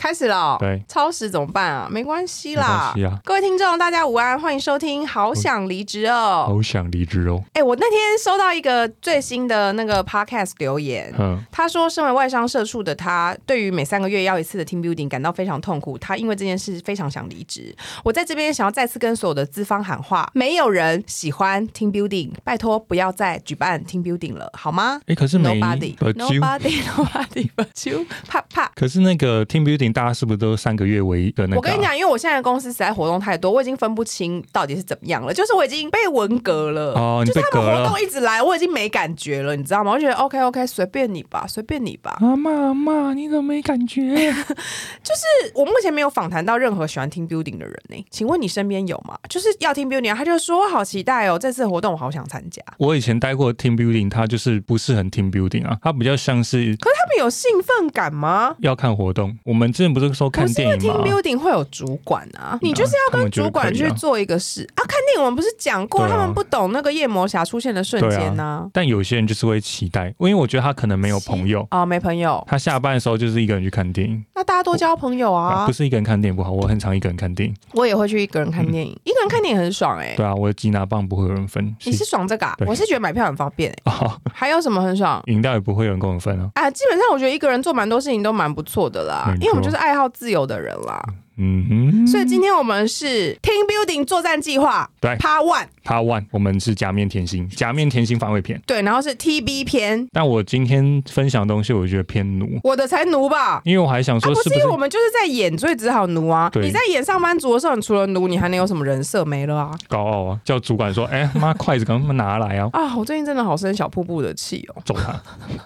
[0.00, 1.86] 开始了，对，超时怎么办啊？
[1.90, 2.96] 没关系没啦关。
[2.96, 6.46] 系啊，各位听众，大家午安，欢迎收听《好想离职哦》。
[6.50, 7.44] 好想离职哦。
[7.52, 15.98] 哎、我那天收到一个最新的那个 podcast 留言，嗯，他说，身为外商社畜的他，对于每三个月要一次的 team building 感到非常痛苦。
[15.98, 17.76] 他因为这件事非常想离职。
[18.02, 28.72] 我在这边想要再次跟所有的资方喊话：没有人喜欢 team building，拜托不要再举办 team building 了，好吗哎，可是 nobody nobody nobody but you，啪啪。
[28.74, 31.58] 可是那个 team building 大家是不是都三个月为一个那个、啊？
[31.58, 35.32] 我跟你，讲，因为我现在的公司实在活动太多，我已经分不清到底是怎么样了。
[35.32, 39.92] 就是我已经被文革了，哦你就是他们活动一直来，我已经没感觉了，你知道吗？
[39.92, 42.18] 我觉得 OK OK，随便你吧，随便你吧。
[42.20, 44.00] 阿妈阿妈，你怎么没感觉？
[45.02, 49.18] 就是我目前没有访谈到任何喜欢听 building 的人呢、请问你身边有吗？
[49.28, 52.62] 就是要听 building，他就说好期待哦，这次活动我好想参加。
[52.78, 58.54] 我以前待过 team building，他就是不是很 team building 啊，他比较像是可是他们有兴奋感吗？
[58.60, 59.36] 要看活动。
[59.44, 64.84] 我们之前不是说看电影吗？building 会有主管啊，你就是要跟主管去做一个事啊。
[64.86, 71.86] 看电影我们不是讲过，他们不懂那个夜魔侠出现的瞬对间呢、啊，但有些人就是会期待，因为我觉得他可能没有朋友，啊。
[71.86, 74.22] 没朋友，他下班的时候就是一个人去看电影。
[74.34, 75.72] 那大家多交朋友啊不。
[75.72, 77.56] 是一个人看电影不好，我很常一个人看电影。
[77.72, 82.54] 我也会去一个人看电影，一个人看电影很爽哎、对啊，我的吉拿棒不会有人分，你是爽这个、啊？
[82.58, 85.22] 对我是觉得买票很方便哎、哦，还有什么很爽？
[85.28, 86.50] 饮料也不会有人跟我分啊。
[86.52, 91.00] 啊，基本上我觉得一个人做蛮多事情都蛮不错的啦因为我们就是爱好自由的人啦。
[91.40, 95.66] 嗯哼，所以今天我们是 Team Building 作战计划对 Part One。
[95.82, 98.60] Part one，我们是假面甜心，假面甜心防卫片。
[98.66, 103.62] 对，然后是 TB 片，但我今天分享的东西，我觉得偏奴，我的才奴吧。
[103.64, 106.50] 因为我还想啊，说是不是不是因为我们就是在演，所以只好奴啊。
[106.50, 109.70] 对你在演上班族的时候，你除了奴，你还能有什么人设没了啊？
[109.88, 110.38] 高傲啊？
[110.44, 115.20] 叫主管说，哎、 妈，筷子赶快拿来啊，啊，我最近真的好生小瀑布的气哦，揍他，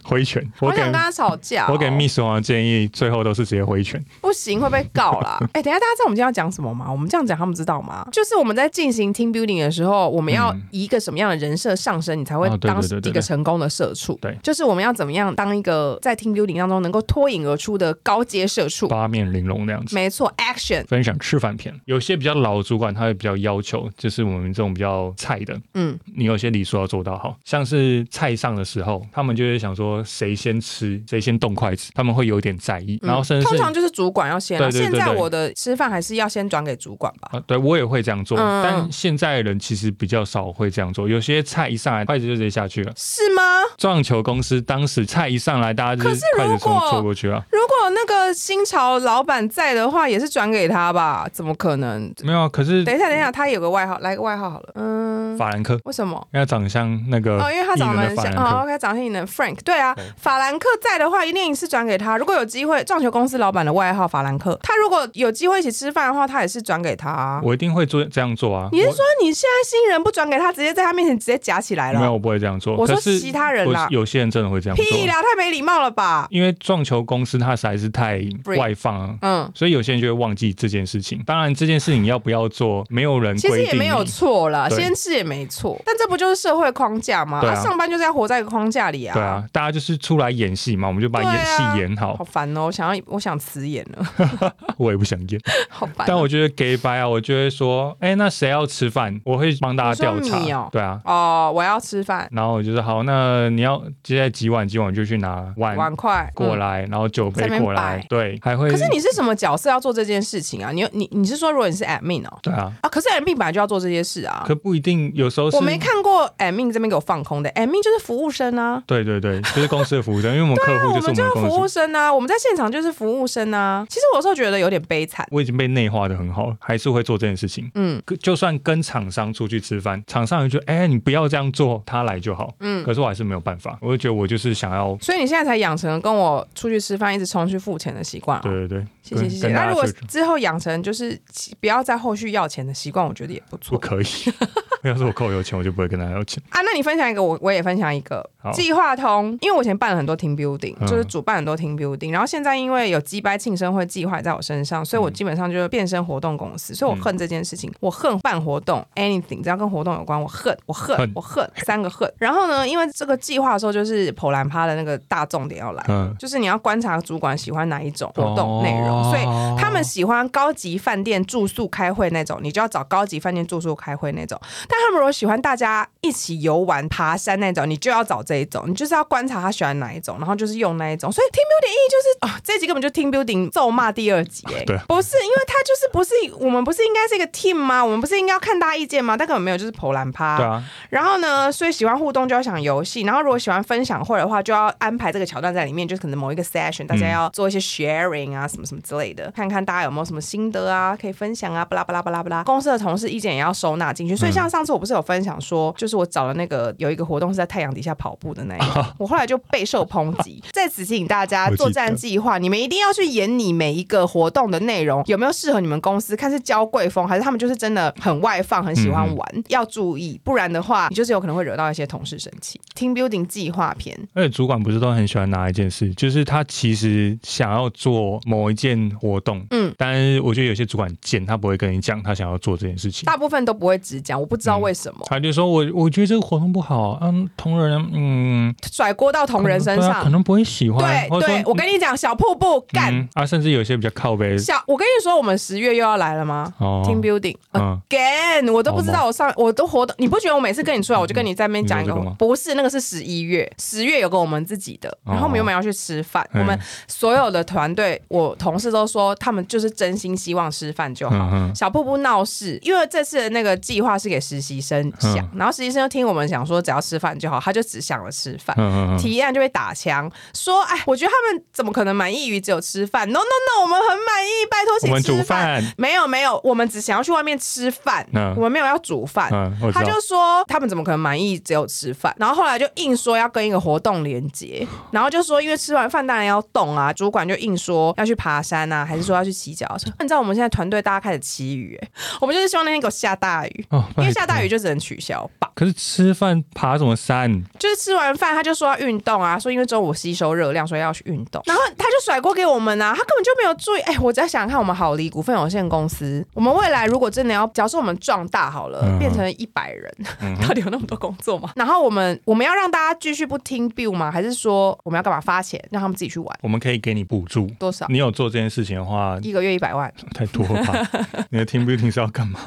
[0.05, 0.43] 挥拳。
[0.61, 4.03] 我想跟他吵架哦、我给 Miss 王的建议，最后都是直接挥拳。
[4.21, 5.39] 不行会被告啦。
[5.53, 6.93] 哎、等一下大家知道我们今天要讲什么吗？
[6.93, 8.07] 我们这样讲他们知道吗？
[8.13, 14.19] 就是我们在进行 team building 的时候，我们要嗯以一个什么样的人设上升，你才会当一个成功的社畜。
[14.21, 18.87] 对就是我们要怎么样当一个在 team building 当中能够脱颖而出的高阶社畜。
[18.89, 19.95] 八面玲珑那样子。
[19.95, 20.85] 没错，action。
[20.87, 34.69] 分享吃饭片，有些比较老的主管他会比较要求，就是我们这种比较菜的，嗯，你有些礼数要做到好，像是菜上的时候，他们就会想说谁先吃，谁先动筷子，他们会有点在意，然后通常就是主管要先、啊。
[34.69, 37.31] 对对对对现在我的吃饭还是要先转给主管吧。
[37.33, 42.93] 啊，对我也会这样做，嗯但现在的人其实比较少会这样做，有些菜一上来，筷子就直接下去了。
[42.97, 43.43] 是吗？
[43.77, 51.29] 撞球公司当时菜一上来，大家就可是筷子如果从戳过去啊，如果那个新潮老板在的话，也是转给他吧？
[51.33, 52.13] 怎么可能？
[52.23, 54.73] 没有啊，可是等一下，等一下，他有个外号，来个外号好了。
[54.75, 56.15] 嗯，法兰克，为什么？
[56.33, 62.17] 因为他长得像那个哦，因为他长得很像哦，OK，长得像你的 Frank，对啊对，法兰克在的话，一定是转给他。
[62.17, 67.41] 如果有机会，撞球公司老板的外号法兰克，他如果有机会一起吃饭的话，他也是转给他啊。
[67.43, 68.69] 我一定会做这样做啊。
[68.73, 72.77] 你是说你现在新人不转给他，直接在他面前直接夹起来了没有，我不会这样做。
[72.77, 76.27] 我说其他人啦有些人真的会这样做，屁啦，太没礼貌了吧？
[76.31, 78.21] 因为撞球公司他实在是太
[78.57, 79.15] 外放啊。
[79.23, 81.21] 嗯，所以有些人就会忘记这件事情。
[81.27, 87.41] 当然，这件事情要不要做， 没有人其实也没有错啦，先吃也没错，但这不就是社会框架吗？
[87.43, 89.15] 他啊上班就是要活在一个框架里啊。
[89.15, 92.17] 对啊，大家就是出来演戏嘛，我们就把演戏演好。
[92.17, 92.67] 好烦哦！
[92.67, 95.19] 我想要，我想辞演了， 我也不想
[96.07, 99.21] 但我觉得 gay 白啊，我就会说，哎、那谁要吃饭？
[99.25, 100.69] 我会帮大家调查。
[100.71, 108.71] 对啊，哦，我要吃饭，然后我就说好，那你要接下来几碗，几碗就去拿碗碗筷嗯过来，然后酒杯过来，对，还会。
[108.71, 110.71] 可是你是什么角色要做这件事情啊？
[110.73, 112.39] 你你你是说如果你是 admin 哦？
[112.43, 114.45] 对啊，啊，可是 admin 本来就要做这些事啊。
[114.47, 118.83] 可不一定，有时候是我没看过 admin 这边给我放空的，admin 就是服务生啊。
[118.87, 121.65] 对对对，就是公司的服务生，因为我们客户就是我们就是服务。
[121.75, 123.85] 生啊，我们在现场就是服务生啊。
[123.89, 125.27] 其实我有时候觉得有点悲惨。
[125.31, 127.71] 我已经被内化的很好了，还是会做这件事情。
[127.75, 132.55] 嗯就算跟厂商出去吃饭，厂商也觉得，哎、你不要这样做，他来就好。
[132.61, 138.43] 嗯，可是我还是没有办法，我就觉得我就是想要，所以你现在才养成跟我出去吃饭一直冲去付钱的习惯啊。
[138.43, 139.49] 对对对，谢谢谢谢。
[139.49, 141.17] 那如果之后养成就是
[141.61, 144.07] 不要在后续要钱的习惯，我觉得也不错不错可以。
[144.85, 146.43] 要是我够有钱，我就不会跟他要钱。
[146.51, 146.61] 啊。
[146.61, 148.23] 那你分享一个，我我也分享一个
[148.53, 162.13] 计划通，因为我以前办了很多 team building，、嗯就是主办很多 team building，然后现在因为有鸡掰庆生会计划在我身上，所以我基本上就是变身活动公司，所以我恨这件事情，我恨办活动，anything 只要跟活动有关，我恨，我恨，恨我恨，三个恨。
[162.19, 169.25] 然后呢，因为这个计划的时候就是普兰趴的那个大重点要来，嗯，就是你要观察主管喜欢哪一种活动内容，哦所以
[169.59, 174.39] 他们喜欢高级饭店住宿开会那种，你就要找高级饭店住宿开会那种。
[174.69, 181.13] 但但他们如果喜欢大家一起游玩、爬山那种，你就要找这一种，你就是要观察他喜欢哪一种，然后就是用那一种。
[181.13, 186.13] 所以 team building 意义就是啊、这集根本就 team building 咒骂第二集哎、对不是因为他就是不是
[186.45, 187.85] 我们不是应该是一个 team 吗？
[187.85, 189.17] 我们不是应该要看大家意见吗？
[189.17, 190.37] 但根本没有，就是投篮趴。
[190.39, 202.45] 对啊，然后呢，所以喜欢互动就要想游戏，然后如果喜欢分享会的话，就要安排这个桥段在里面，就是可能某一个 session 大家要做一些 sharing 啊，什么什么之类的，看看大家有没有什么心得啊，可以分享啊，巴拉巴拉巴拉巴拉。
[202.45, 210.43] 公司的同事意见也要收纳进去，所以像上次我不是有分享说，就是我找了那个有一个活动是在太阳底下跑步的那一个， 我后来就备受抨击。
[210.53, 222.61] 在此提醒大家，作战计划你们一定要去演你每一个活动的内容有没有适合你们公司，看是娇贵风还是他们就是真的很外放，很喜欢玩，要注意，不然的话，你就是有可能会惹到一些同事生气。
[222.75, 240.05] Team building 计划篇，而且主管不是都很喜欢拿一件事，就是他其实想要做某一件活动，嗯，但是我觉得有些主管贱，他不会跟你讲他想要做这件事情，大部分都不会直讲，我不知道为什么、他就说我我觉得这个活动不好，嗯，同仁嗯，甩锅到同仁身上。
[240.05, 244.37] 可能不会喜欢，对对，我跟你讲，小瀑布干、嗯啊，甚至有些比较靠背。
[244.37, 246.83] 小，我跟你说，我们十月又要来了吗、哦。
[246.85, 247.81] T e a m building 嗯。
[247.89, 261.17] Again，我都不知道我上我都活动，你不觉得我每次跟你出来，我就跟你在那边讲一个吗，不是那个是十一月，十月有个我们自己的，然后我们原本要去吃饭，嗯我们所有的团队，我同事都说他们就是真心希望吃饭就好。
[261.17, 268.55] 嗯嗯小瀑布闹事，因为这次的那个计划是给实习生想，嗯然后实习生就听我们讲说只要吃饭就好，他就只想了吃饭。
[268.99, 275.63] 提案就被打枪，说：“哎，我觉得他们怎么可能满意于只有吃饭？No No No，我们很满意，拜托，请我们煮吃饭。
[275.77, 279.31] 没有没有，我们只想要去外面吃饭，嗯我们没有要煮饭。
[279.73, 289.91] 他就，说他们怎么可能满意只有吃饭，然后后来就硬说要跟一个活动连接，然后就说因为吃完饭当然要动啊，主管就硬说要去爬山啊，还是说要去骑脚踏车？
[289.99, 291.89] 你知道我们现在团队大家开始祈雨、哎，
[292.21, 294.45] 我们就是希望那天给我下大雨，哦，因为下大雨。
[294.55, 295.51] 就只能取消吧。
[295.55, 297.43] 可是吃饭爬什么山？
[297.59, 301.43] 就是吃完饭他就说要运动啊，说因为中午吸收热量，所以要去运动。
[301.47, 303.81] 然后他就甩锅给我们啊，他根本就没有注意。
[303.81, 311.51] 哎，我在想想看，我们好利股份有限公司，我们未来如果真的要，假设我们壮大好了，嗯变成一百人，嗯到底有那么多工作吗？
[311.57, 314.11] 然后我们我们要让大家继续不听 bill 吗？
[314.11, 316.39] 还是说我们要干嘛发钱让他们自己去玩？
[316.43, 317.47] 我们可以给你补助。
[317.59, 317.87] 多少？
[317.89, 320.91] 你有做这件事情的话，一个月一百万太多了吧？
[321.31, 322.41] 你的 team building 是要干嘛？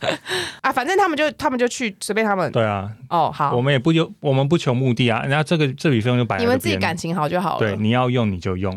[0.62, 0.72] 啊！
[0.72, 5.22] 反正他们就他们就去随便他们对啊，哦，好我，们也不有，我们不求目的啊。
[5.22, 7.58] 人家这个这笔费用就摆你们自己感情好就好了。
[7.58, 8.76] 对，你要用你就用。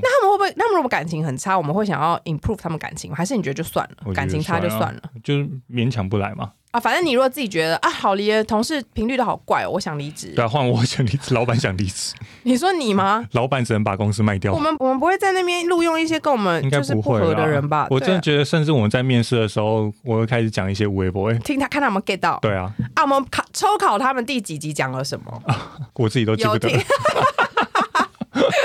[0.50, 0.64] 会不会？
[0.64, 3.18] 他们如果感情很差，我们会想要 improve 他们感情吗？
[3.18, 6.52] 还是你觉得就算了，感情差就算了啊，就是勉强不来嘛。
[6.72, 6.80] 啊？
[6.80, 10.34] 反正你如果自己觉得啊，好离的同事频率都好怪哦，我想离职。
[10.36, 12.14] 对啊，换我想离职， 老板想离职，
[12.44, 13.26] 你说你吗？
[13.32, 14.60] 老板只能把公司卖掉我。
[14.60, 17.88] 们我们不会在那边录用一些跟我们应该就是不合的人吧？
[17.90, 21.32] 我真的觉得，甚至我们在面试的时候，我会开始讲一些微博。
[21.32, 25.42] 哎，听他看他们 get 到对啊，啊，我们考抽考他们第几集讲了什么？
[25.96, 26.70] 我自己都记不得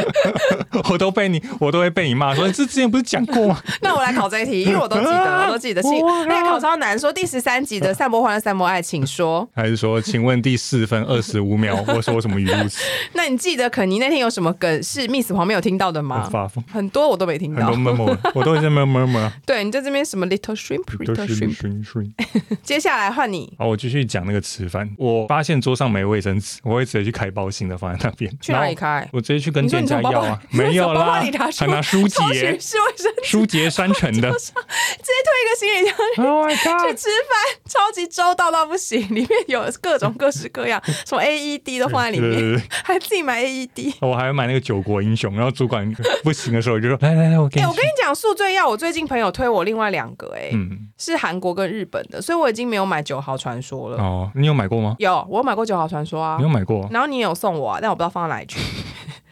[0.90, 3.60] 我都被你，我都会被你骂说，这之前不是讲过吗？
[3.82, 5.82] 那我来考这一题，因为我都记得，我都记得。
[5.82, 5.90] 请
[6.26, 9.48] 那个考超难，说第十三集的散播欢乐散播爱，请说。
[9.54, 12.82] 还是说，请问第四分二十五秒，我说什么语录词？
[13.12, 16.28] 那你记得肯尼那天有什么梗是 Miss 黄没有听到的吗？
[16.30, 17.94] 发疯，很多我都没听到很多。
[17.94, 19.30] murmur，我都会在 murmur。
[19.46, 22.10] 对，你在这边什么 little shrimp 都 little 是 shrimp。
[22.62, 24.88] 接下来换你好，我继续讲那个吃饭。
[24.98, 28.30] 我发现桌上没卫生纸，我会直接去开包新的放在那边。
[28.40, 28.74] 去哪里？
[28.74, 29.08] 开？
[29.12, 34.30] 我直接去跟你从包包家要啊， 没有啦里拿，出还拿书抽取结，是卫生纸，书结 三层的。
[34.32, 36.96] 直接推一个行李箱 Oh my 去 god！
[36.96, 43.94] 吃饭，超级周到到不行，里面有各种各式各样，什么 AED 都放在里面，还自己买 AED。
[44.00, 45.88] 我还要买那个九国英雄，然后主管
[46.22, 47.60] 不行的时候，我就说来来来，我给。
[47.62, 53.98] 我跟你讲，宿醉药，我最近朋友推我另外两个、哎、嗯，是韩国跟日本的，所以我已经没有买九号传说了。
[53.98, 54.96] 哦，你有买过吗？
[54.98, 56.88] 有，我有买过九号传说啊你有，买过？
[56.90, 58.58] 然后你也有送我啊，但我不知道放到哪里去。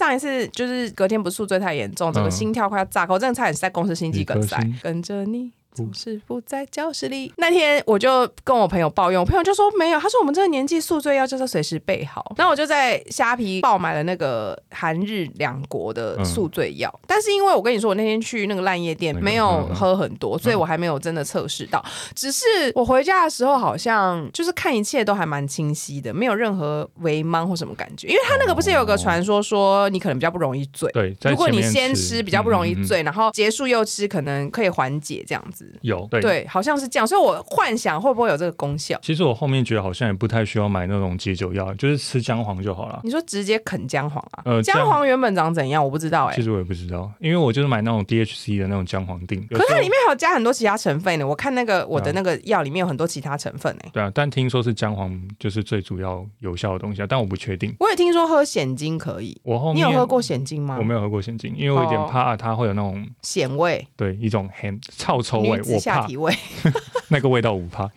[0.02, 5.52] 上一次就是隔天不是宿醉太严重，整个嗯心跳快要炸开，我真的差点是在公司心肌梗塞跟着你。
[5.74, 7.32] 总是不在教室里。
[7.36, 12.34] 那天我就跟我朋友抱怨，我朋友就说没有，他说我们这个年纪宿醉药就是随时备好。
[12.36, 21.84] 然后我就在虾皮爆买了那个韩日两国的宿醉药，但是因为我跟你说，我那天去那个烂夜店那个没有喝很多，所以我还没有真的测试到。
[22.14, 28.08] 只是我回家的时候，好像就是看一切都还蛮清晰的，没有任何微茫或什么感觉。
[28.08, 30.90] 因为他那个不是有个传说说你可能比较不容易醉。
[30.92, 35.61] 对，如果你先吃比较不容易醉，然后结束又吃，可能可以缓解这样子。
[35.70, 35.78] 子。
[35.82, 36.20] 有对。
[36.20, 38.98] 对，好像是这样，所以我幻想会不会有这个功效？
[39.02, 43.00] 其实我后面觉得好像也不太需要买那种解酒药，就是吃姜黄就好了。
[43.04, 44.42] 你说直接啃姜黄啊？
[44.44, 45.82] 呃姜黄原本长怎样？
[45.82, 49.38] 我不知道哎、其实我也不知道，因为我就是买那种 DHC 的那种姜黄锭。
[49.50, 51.26] 有时候可是它里面还有加很多其他成分呢。
[51.26, 53.90] 我看那个我的那个药里面有很多其他成分哎。
[53.92, 57.74] 对啊，但听说是姜黄就是最主要有效的东西啊，但我不确定。
[57.80, 60.82] 我也听说喝鲜精可以，我后面你有喝过鲜精吗我？
[60.84, 66.36] 没有喝过鲜精，因为我有点哦怕它会有那种咸味，对一种很臭臭味，女子我怕下体味。
[67.08, 67.88] 那个味道我怕。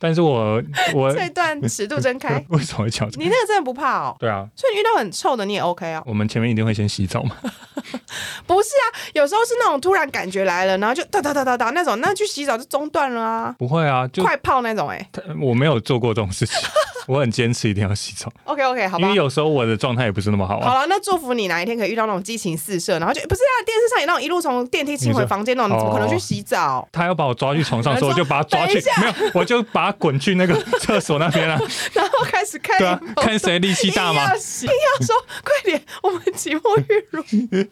[0.00, 0.60] 但是我
[0.94, 3.08] 我 这段尺度真开， 为什么会讲？
[3.14, 4.16] 你那个真的不怕哦？
[4.18, 6.02] 对啊，所以你遇到很臭的你也 OK 啊？
[6.06, 7.36] 我们前面一定会先洗澡嘛。
[8.46, 8.84] 不是啊，
[9.14, 15.10] 有时候是那种突然感觉来了，然后就哒哒哒哒哒那种，那去洗澡就中断了啊，不会啊，就快泡那种哎、
[15.40, 16.56] 我没有做过这种事情，
[17.06, 19.22] 我很坚持一定要洗澡，OK OK，好吧因为。
[19.22, 20.68] 有时候我的状态也不是那么好啊。
[20.68, 26.88] 好了，那祝福你哪一天可以遇到那种激情四射，然后就不是啊，电视上有那种一路从电梯亲回房间那种，你怎么可能去洗澡？
[26.90, 31.60] 他要把我抓去床上的时候，我 就把他抓去没有，我就把他滚去那个厕所那边啊。
[31.92, 37.24] 然后开始看看谁力气大吗一定要说快点，我们期末预录。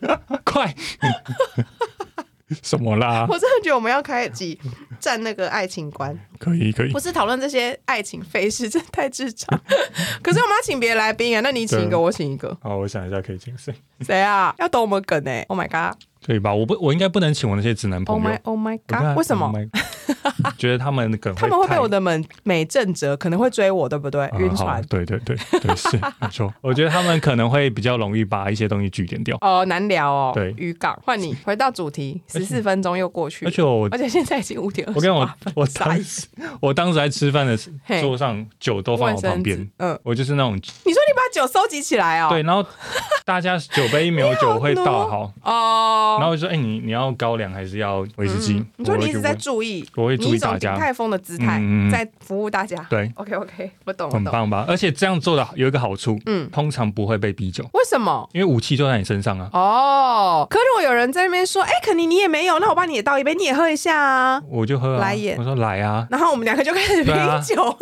[0.44, 0.74] 快！
[2.62, 3.26] 什么啦？
[3.28, 4.58] 我真的觉得我们要开启
[4.98, 9.48] 站那个爱情观，可以可以不，是讨论这些爱情费事，这太智障。
[10.20, 13.72] 可是我们要请别的来宾啊，那你请一个，我请一个，好，我想一下可以请谁？
[14.00, 14.52] 谁啊？
[14.58, 15.94] 要懂我们梗哎、o h my god！Oh
[16.26, 16.52] 可以吧？
[16.52, 18.40] 我不，我应该不能请我那些直男朋友 my。
[18.42, 19.16] Oh my god！
[19.16, 19.52] 为什么
[20.58, 24.28] 觉得他们可能他们会被太我的美美正则，可能会追我，对不对？
[24.38, 24.82] 晕船。
[24.88, 26.52] 对对对对，是 没错。
[26.60, 30.32] 我觉得他们可能会比较容易把一些东西据点掉，哦，难聊哦。
[30.34, 35.28] 对渔港换你回到主题，十四分钟又过去而，且我而且现在已经五点二我跟我。
[35.54, 36.26] 我当时
[36.60, 37.56] 我当时在吃饭的
[38.00, 40.60] 桌上酒都放我旁边，，嗯，我就是那种你
[40.92, 42.28] 说你把酒收集起来哦？
[42.30, 42.64] 对，，然后
[43.24, 48.66] 大家酒杯没有酒会倒好，哦，然后我就说哎你你要高粱还是要威士忌嗯？
[48.76, 52.84] 你说你一直在注意，我会你一种注意大家，泰丰的姿态在服务大家。
[52.88, 54.10] 对，OK OK， 我懂。
[54.10, 54.64] 很棒吧？
[54.68, 58.28] 而且这样做的有一个好处，嗯，通常不会被逼酒，为什么？
[58.32, 59.50] 因为武器就在你身上啊。
[59.52, 64.42] 哦，可如果有人在那边说，哎、肯尼你也没有，那我帮你也倒一杯，你也喝一下啊。
[64.48, 67.14] 我就喝啊，来也我说来啊，然后我们两个就开始拼
[67.44, 67.76] 酒。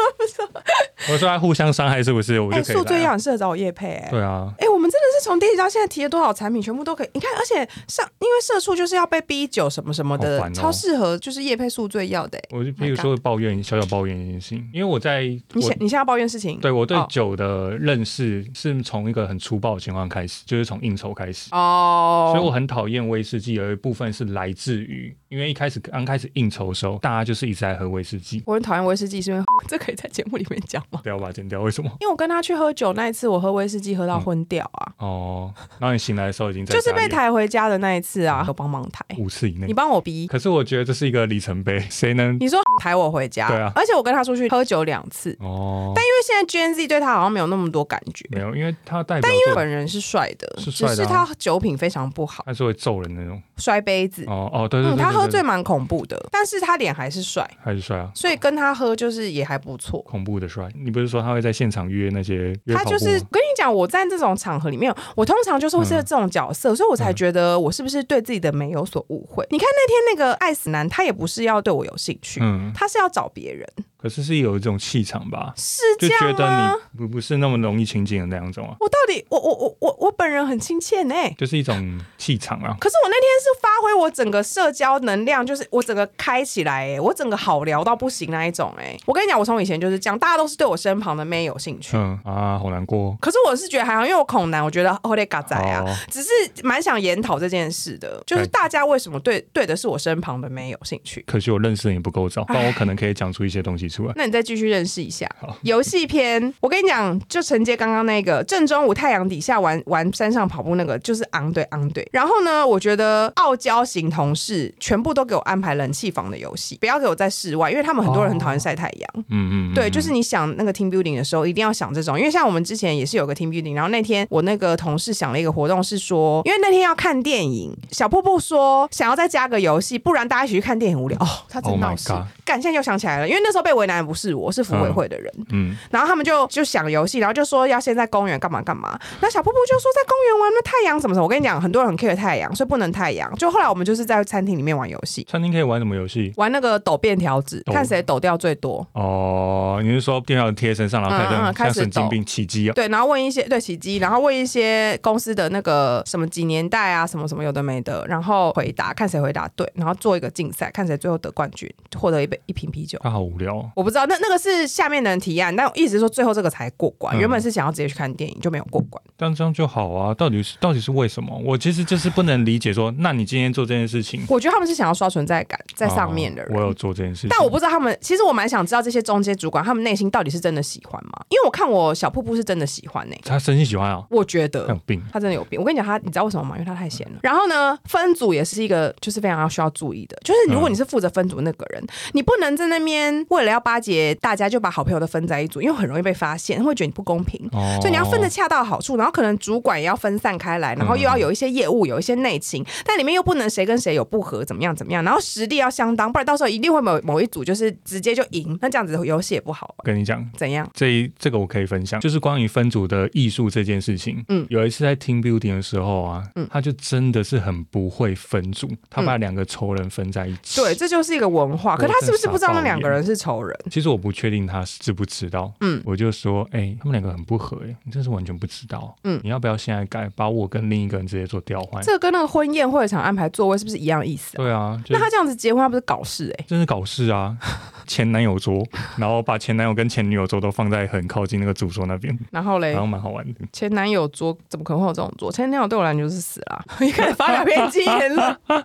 [1.11, 2.41] 我说要互相伤害是不是？
[2.41, 3.03] 我哎、就可以宿醉。
[3.03, 4.09] 药很适合找我叶配、哎。
[4.11, 7.09] 对啊，哎、我们真的是从第一集到现在提了多少产品，全部都可以。
[7.15, 7.57] 你看，而且
[7.87, 16.59] 上因为社畜就是要被逼酒什么什么的，超适合就是叶配宿醉药的、哎我就比如说抱怨小小抱怨一件事情，因为我在你我现你现在要抱怨事情？
[16.61, 21.49] 对我对哦酒的认识是从一个很粗暴的情况开始，就是从应酬开始。
[21.53, 28.43] 哦，所以我很讨厌威士忌，有一部分是来自于，因为一开始刚开始应酬的时候，大家就是一直在喝威士忌。
[28.47, 31.01] 我很讨厌威士忌，是因为 这可以在节目里面讲吗？
[31.03, 31.91] 不要把它剪掉，为什么？
[32.01, 39.75] 因为我跟他去喝酒那一次，我喝威士忌喝到昏掉啊，哦，然后你醒来的时候已经在 就是被抬回家的那一次啊，有帮忙抬，五次以内你。
[39.79, 40.27] 帮我逼。
[40.27, 42.37] 可是我觉得这是一个里程碑，谁能？
[42.41, 43.71] 你说抬我回家，对啊。
[43.75, 50.97] 而且我跟他出去喝酒两次，哦，但因为现在 Gen Z 对他好像没有那么多感觉，没有，因为他代表作本人是帅的，是帅的啊。
[50.97, 53.41] 只是他酒品非常不好，他是会揍人那种。
[53.57, 54.25] 摔杯子。
[54.27, 60.01] 哦哦，对对嗯，对，他喝醉蛮恐怖的，但是他脸还是帅，还是帅啊，所以跟他喝就是也还不错。
[60.03, 60.69] 恐怖的帅。
[60.75, 69.45] 你不是说他会在现场约那些约他就是跑步吗跟你讲，我在这种场合里面，我通常就是会是嗯这种角色，所以我才觉得我是不是对自己的美有所误会。
[69.51, 73.67] 你看那天那个爱死男，他也不是要对我有兴趣，嗯，他是要找别人，
[74.01, 76.33] 可是是有一种气场吧，是这就觉？
[76.35, 82.77] 得你不不是那么容易亲近的那样种啊，我到底，我我我我我本人很亲切呢、就是一种气场啊。
[82.79, 91.97] 可是我那天是发挥我整个社交能量，就是我整个开起来、哎，我整个好聊到不行那一种、哎，我跟你讲，我从以前就是这样，大家都是对我身旁的妹有兴趣。
[91.97, 96.29] 嗯啊，好难过可是我是觉得还好，因为我恐男，我觉得哦得嘎仔啊，哦只是
[96.63, 101.25] 蛮想研讨这件事的，就是大家为什么对对的是我身旁的妹有兴趣？
[101.27, 104.13] 可惜我认识的也不够早，不然我可能可以讲出一些东西出来。
[104.17, 106.53] 那你再继续认识一下好游戏篇。
[106.61, 112.07] 我跟你讲，就承接刚刚那个正中午太阳底下玩玩山上跑步那个，就是昂对昂对。
[112.13, 119.11] 然后呢，我觉得傲娇型同事全部都给我安排冷气房的游戏，不要给我在室外，因为他们很多人很讨厌晒太阳。
[119.17, 135.33] 嗯嗯，嗯对，就是你想那个 team building 的时候，一定要想这种，因为像我们之前也是有个 team building，然后那天我那个同事想了一个活动，是说，因为那天要看电影，小瀑布说想要再加个游戏，不然大家一起去看电影无聊哦，他真 Oh 闹 god，干，现在又想起来了，因为那时候被为难的不是我，是服委会的人。
[135.51, 138.99] 嗯，然后他们就就想游戏，然后就说要先在公园干嘛干嘛。
[139.21, 141.25] 那小瀑布就说在公园玩那太阳什么什么。
[141.25, 143.35] 我跟你讲，很多人很 care 太阳，所以不能太阳。
[143.37, 146.33] 就后来我们就是在餐厅里面玩游戏，餐厅可以玩什么游戏？
[146.37, 148.87] 玩那个抖便条纸，看谁抖掉最多。
[148.93, 152.73] 哦，你是说电脑贴身上，然后开始开始像神经抖病起机啊？
[152.73, 162.99] 对，然后问一些对起机，然后问一些公司的那个什么几年代啊，什么什么有的没的，然后回答看谁回答对，然后做一个竞赛，看谁最后得冠军，获得一杯一瓶啤酒。
[163.03, 163.68] 他好无聊哦。
[163.77, 167.17] 我不知道，那那个是下面的人提案，但我一直说最后这个才过关。
[167.17, 169.03] 嗯原本是想要直接去看电影，就没有过关。
[169.17, 171.37] 但这样就好啊，到底是到底是为什么？
[171.45, 176.53] 我其实就是不能理解说，那你今天做这件事情我觉得他们是想要刷存在感在上面的人。
[176.53, 181.25] 哦我有做这件事情，但我不知道他们，其实我蛮想知道这些中间主管他们内心到底是真的喜欢吗？
[181.31, 185.03] 因为我看我小瀑布是真的喜欢呢、他真心喜欢啊，我觉得他有病。
[185.13, 185.59] 他真的有病。
[185.59, 186.57] 我跟你讲，他你知道为什么吗？
[186.57, 187.19] 因为他太闲了。
[187.23, 197.49] 然后呢，分组也是一个就是非常要需要注意的，就是如果你是负责分组那个人，你不能在那边为了要巴结大家就把好朋友都分在一组，因为很容易被发现，会觉得你不公平。
[197.53, 209.85] 哦所以你要分的恰到好处，然后可能主管也要分散开来，然后又要有一些业务，有一些内情，但里面又不能谁跟谁有不合，怎么样怎么样，然后实力要相当，不然到时候一定会某某一组就是直接就赢，那这样子游戏也不好玩。
[209.85, 210.69] 跟你讲，怎样？
[210.75, 214.25] 这一这个我可以分享，就是关于分组的艺术这件事情。
[214.29, 220.61] 嗯有一次在 team building 的时候啊，嗯他就真的是很不会分组，他把两个仇人分在一起。
[220.61, 221.77] 对，，这就是一个文化。
[221.77, 223.48] 可他是不是不知道那两个人是仇人？
[223.71, 225.53] 其实我不确定他知不知道。
[225.61, 228.95] 嗯我就说，哎、他们两个很不合，哎，你真是完全不知道。
[229.05, 231.83] 嗯你要不要现在改，把我跟另一个人直接做调换？
[231.83, 234.39] 这个跟那个婚宴会场安排座位是不是一样意思啊？
[234.39, 237.37] 对啊，那他这样子结婚，他不是搞事哎、真是搞事啊！
[237.87, 238.63] 前男友桌，
[238.99, 243.41] 然后把前男友跟前女友桌都放在很靠近那个主桌那边，然后嘞然，后蛮好玩的。
[243.53, 245.33] 前男友桌怎么可能会有这种桌？
[245.33, 248.37] 前男友对我来讲就是死了啊，一开始发表偏激言论，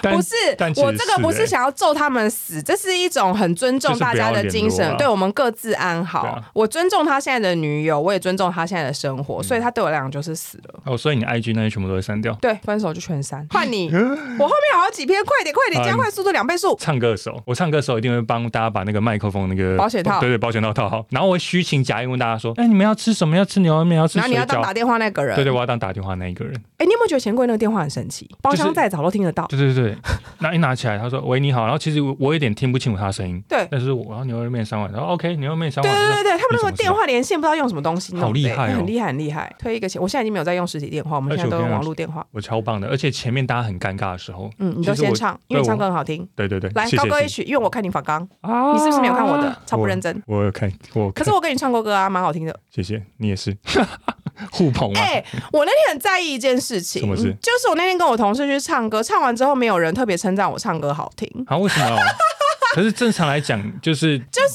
[0.00, 0.34] 但不是
[0.76, 6.20] 我这个不是欸想要咒他们死，这是一种很尊重大家的精神，对我们各自安好。
[6.20, 10.80] 啊我尊重他现在的女友，我也尊重他现在的生嗯活，所以他对我来讲就是死了。
[10.84, 12.32] 哦，所以你 IG 那些全部都会删掉。
[12.34, 13.46] 对，分手就全删。
[13.50, 16.76] 换你，我后面好几篇，快点快点，啊加快速度两倍速。
[16.78, 21.04] 唱歌手，我唱歌的时候一定会帮大家把那个麦克风那个保险套对对，保险套套好。
[21.10, 23.36] 然后我会虚情假意问大家说：“哎，你们要吃什么？
[23.36, 23.98] 要吃牛肉面？
[23.98, 26.54] 要吃水然后你要当打电话那个？”人，对对，我要当打电话那一个人。
[26.78, 28.28] 哎、你有没有觉得钱柜那个电话很神奇？
[28.42, 29.46] 包厢再早都听得到。
[29.46, 29.96] 对对对，
[30.40, 39.54] 那一拿起来，他说：“喂，你好。”然后其实我我有点听不清楚他的声音，对但是我要牛肉面三碗，然后 OK 牛肉面三对碗，对对对，他们那个电话连线不知道用什么东西，好厉害哦很厉害很厉害。
[39.58, 42.26] 推一个钱，我现在已经没有在用实体电话，我们现在都用网络电话。
[42.32, 46.26] 我超棒的，而且前面大家很尴尬的时候，嗯，你都先唱，因为唱歌很好听。
[46.34, 49.56] 对对对，来，高歌一曲，因为我看你反刚，啊你是不是没有看我的？
[49.66, 50.22] 超不认真。
[50.26, 52.58] 我有看，我看可是我跟你唱过歌啊，蛮好听的。
[52.70, 53.56] 谢谢你也是
[54.50, 55.00] 互捧嘛。
[55.00, 61.28] 哎、我那天很在意一件事情，什么事就是我那天跟我同事去唱歌，唱完之后没有人特别称赞我唱歌好听。
[61.46, 61.96] 啊，为什么？
[62.74, 64.54] 可是正常来讲，就是就是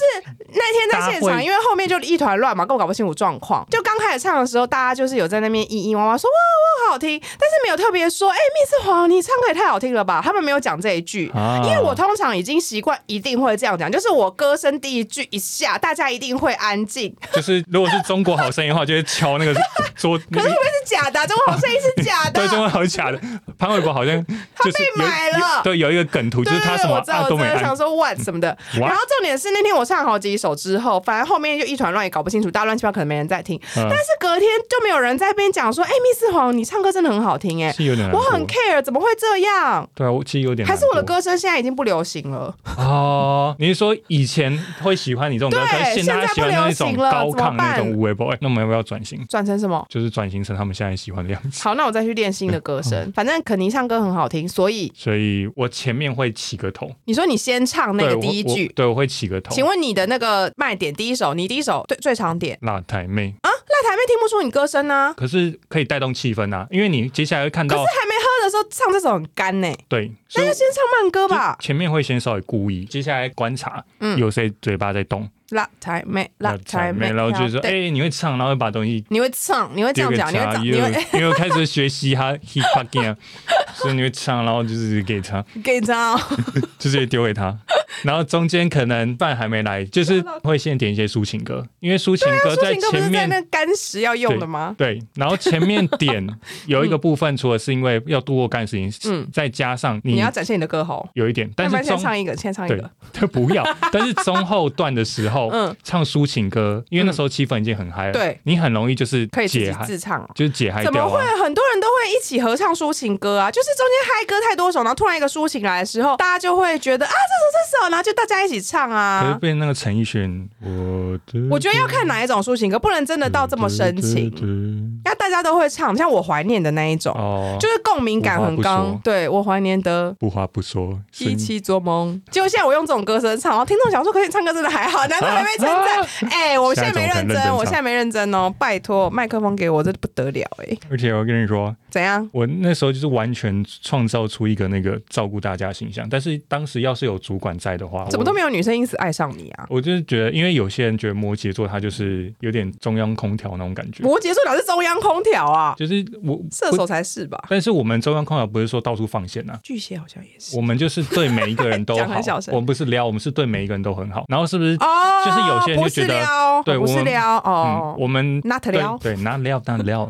[0.51, 3.65] 那天在现场，因为后面就一团乱嘛，根本搞不清楚状况。
[3.69, 10.21] 就刚开始唱的时候，大家就是有在那边咿咿哇哇说哇哇好听，但是没有特别说，哎、密斯黄，你唱歌也太好听了吧？
[10.23, 11.29] 他们没有讲这一句。
[11.33, 17.15] 啊，因为我通常已经习惯一定会这样讲，就是我歌声第一句一下，大家一定会安静。
[17.31, 19.53] 就是如果是中国好声音的话，就会敲那个
[19.95, 20.17] 桌。
[20.31, 21.27] 可是会不会是假的啊？
[21.27, 22.31] 中国好声音是假的。
[22.31, 23.19] 对，中国好假的。
[23.57, 27.77] 潘玮柏好像就是被有买了对，有一个梗图，就是他什么对对对我知道，啊都没按我想。
[27.77, 28.57] 说什么的。
[28.73, 33.59] 然后重点是那天我唱好几首之后，反正后面就一团乱，也搞不清楚，大家乱七八糟，可能没人在听。
[33.75, 39.87] 嗯但是隔天就没有人在那边讲说，哎、密斯黄，你唱歌真的很好听哎、是有点我很 care，怎么会这样？
[39.95, 42.53] 对啊，我其实有点还是我的歌声现在已经不流行了？
[42.77, 49.25] 哦，你是说以前会喜欢你这种歌，对可是现在喜欢那种现在不流行了高亢那种无为 boy，那我们要不要转型？
[49.27, 49.85] 转成什么？
[49.89, 51.63] 就是转型成他们现在喜欢的样子。
[51.63, 53.11] 好，那我再去练新的歌声。
[53.13, 58.67] 反正肯尼唱歌很好听，所以所以我前面会起个头，你说你先唱那个第一句。
[58.69, 59.53] 对，我会起个头。
[59.53, 63.49] 请问你的那个卖点第一首，你第一首最最常点辣台妹，啊？
[63.49, 71.55] 辣台妹听不出你歌声呢、可是可以带动气氛啊，因为你接下来会看到可是还没喝的时候唱这首很干呢、对，那就先唱慢歌吧。
[71.59, 83.15] 前面会先稍微故意，接下来观察嗯有谁嘴巴在动，辣台妹，辣台妹，然后就是说，对哎，你会唱，然后会把东西你会唱，你会这样讲，你会讲，给他，因你会为因为我开始学习哈 hip hop game，
[83.75, 86.19] 所以你会唱，然后就是给他，给你唱。
[86.79, 87.57] 就是丢给他，
[88.03, 94.73] 然后中间可能饭还没来，就是会先点一些抒情歌，因为抒情歌抒情歌不前面那干时要用的吗？
[94.77, 96.25] 对，然后前面点
[96.67, 101.07] 有一个部分，除了是因为要度过干事情，嗯再加上你你要展现你的歌喉。
[101.13, 110.29] 有一点，但是中先唱一个，先唱一个。，他不要，但是中后段的时候，嗯唱抒情歌，因为那时候气氛已经很嗨了，对你很容易就是可以自己解嗨，自唱。
[110.35, 111.19] 就是解嗨怎么会？
[111.41, 113.49] 很多人都会一起合唱抒情歌啊？
[113.49, 119.37] 就是中间嗨歌太多首，然后突然一个抒情来的时候，大家就会觉得啊，这首这首，然后就大家一起唱啊可是啊。
[119.39, 128.99] 变那个陈奕迅，我的我觉得要看哪一种抒情歌，不能真的到这么深情，要大家都会唱，像我怀念的那一种，哦，就是共鸣感很高。
[129.03, 130.15] 对我怀念的。
[130.19, 136.29] 不话不说，一起做梦，结果现在我用这种歌声唱，然后听众想说，可是唱歌真的还好，难怪还没称赞。
[136.31, 142.27] 哎、我现在没认真，我现在没认真哦，拜托，麦克风给我，这不得了哎、而且我跟你说，怎样？
[142.33, 149.65] 我那时候就是完全创造出一个那个照顾大家形象，但是当时要是有主管在的话，怎么都没有女生因此爱上你啊？
[149.69, 155.73] 我就是觉得，因为有些人觉得摩羯座他就是有点中央空调那种感觉，摩羯座哪是中央空调啊？
[155.77, 157.41] 就是我射手才是吧？
[157.49, 159.59] 但是我们中央空调不是说到处放线呐、啊。
[159.63, 164.25] 巨蟹好像也是我们就是对每一个人都好 很小，声我们不是撩，我们是对每一个人都很好。
[164.27, 164.75] 然后是不是？
[164.75, 169.61] 哦，就是有些人就觉得不是撩，不是对我们撩嗯哦，，我们 not 对撩对， 拿撩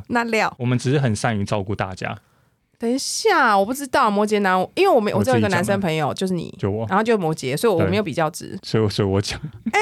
[0.08, 0.54] ，not 撩。
[0.58, 2.16] 我们只是很善于照顾大家。
[2.80, 8.58] 等一下，我不知道摩羯男，因为我没我我只有一个男生朋友，就是你，就我，然后就摩羯，所以我没有比较值。
[8.64, 9.38] 所以所以我讲，
[9.74, 9.80] 哎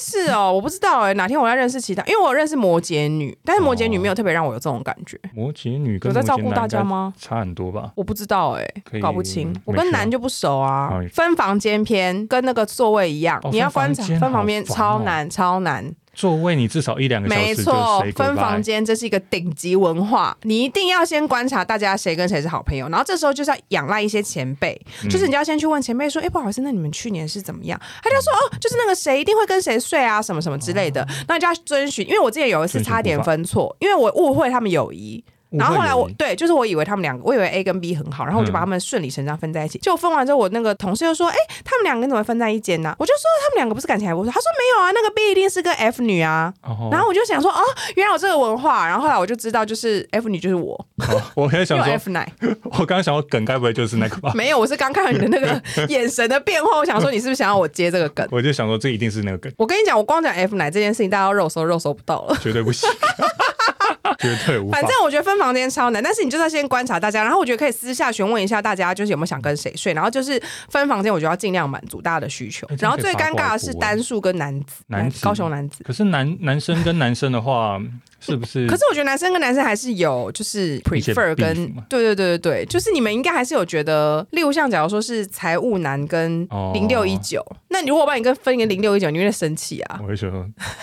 [0.00, 5.20] 是哦，我不知道哎，哪天我要认识其他，因为我认识摩羯女，但是摩羯女没有特别让我有这种感觉。
[5.34, 7.12] 摩羯女跟有在照顾大家吗？
[7.18, 7.92] 差很多吧？
[7.94, 8.66] 我不知道哎
[9.02, 9.54] 搞不清。
[9.66, 10.90] 我跟男就不熟啊。
[11.12, 15.94] 分房间篇跟那个座位一样，哦你要观察分房间超难超难。
[16.18, 18.60] 座位你至少一两个小没时没错分房。
[18.60, 27.80] 间这是一个顶级文化，你一定要先观察大家谁跟谁是好朋友，然后这时候就是要仰赖一些前辈，嗯就是你就要先去问前辈说，哎、不好意思，那你们去年是怎么样？
[28.02, 32.04] 他就说，哦，就是那个谁一定会跟谁睡啊，什么什么之类的，那你就要遵循。
[32.08, 35.22] 因为我之前有一次差点分错，因为我误会他们友谊。
[35.50, 39.78] 然后后来我对，就是我以为他们两个，我以为 A 跟 B 很好，然后我就把他们顺理成章分在一起。
[39.78, 44.30] 结果分完之后，我那个同事就说：“哎、他们两个怎么分在一间呢、我就说他们两个不是感情还不错。
[44.32, 46.52] 他说没有啊，那个 B 一定是个 F 女啊。
[46.62, 47.60] 哦然后我就想说，哦，
[47.96, 48.86] 原来有这个文化。
[48.86, 52.30] 然后后来我就知道，就是 F 女就是我，哦我也因为想说，F 奶
[52.64, 54.32] 我刚刚想说梗，该不会就是那个吧？
[54.36, 58.26] 没有，我是刚看到你的那个 眼神的变化，我想说你是不是想要我接这个梗？
[58.30, 62.36] 我就想说，这一定是那个梗，我跟你讲，我光讲 F 奶这件事情，大家要肉搜肉搜不到了。
[62.40, 62.88] 绝对不行，
[64.18, 64.86] 绝对无法反。
[64.86, 75.82] 正我觉得分房间超难，但是你就是要先观察大家，然后我觉得可以私下询问一下大家，就是有没有想跟谁睡，然后就是分房间，我觉得要尽量满足大家的需求然后最尴尬的是单数跟男子，男子高雄男子。
[75.84, 77.80] 可是男男生跟男生的话，
[78.20, 78.66] 是不是？
[78.66, 81.54] 可是我觉得男生跟男生还是有就是 prefer 跟
[81.88, 90.00] 对对对对对，就是你们应该还是有觉得，例如像假如说是财务男跟哦零六一九，那你如果把你跟分一个零六一九，你会生气啊？
[90.02, 90.28] 我会说，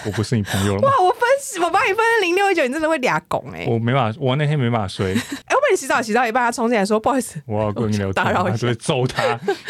[0.06, 0.82] 我不是你朋友了？
[0.88, 1.25] 哇，我分
[1.64, 3.66] 我帮你分零六一九，你真的会俩拱哎！
[3.68, 5.14] 我没办法，我那天没办法睡，
[5.46, 9.22] 哎，我洗澡洗到一半，他冲进来说不好意思我要跟你聊， 打扰一下还是会揍他。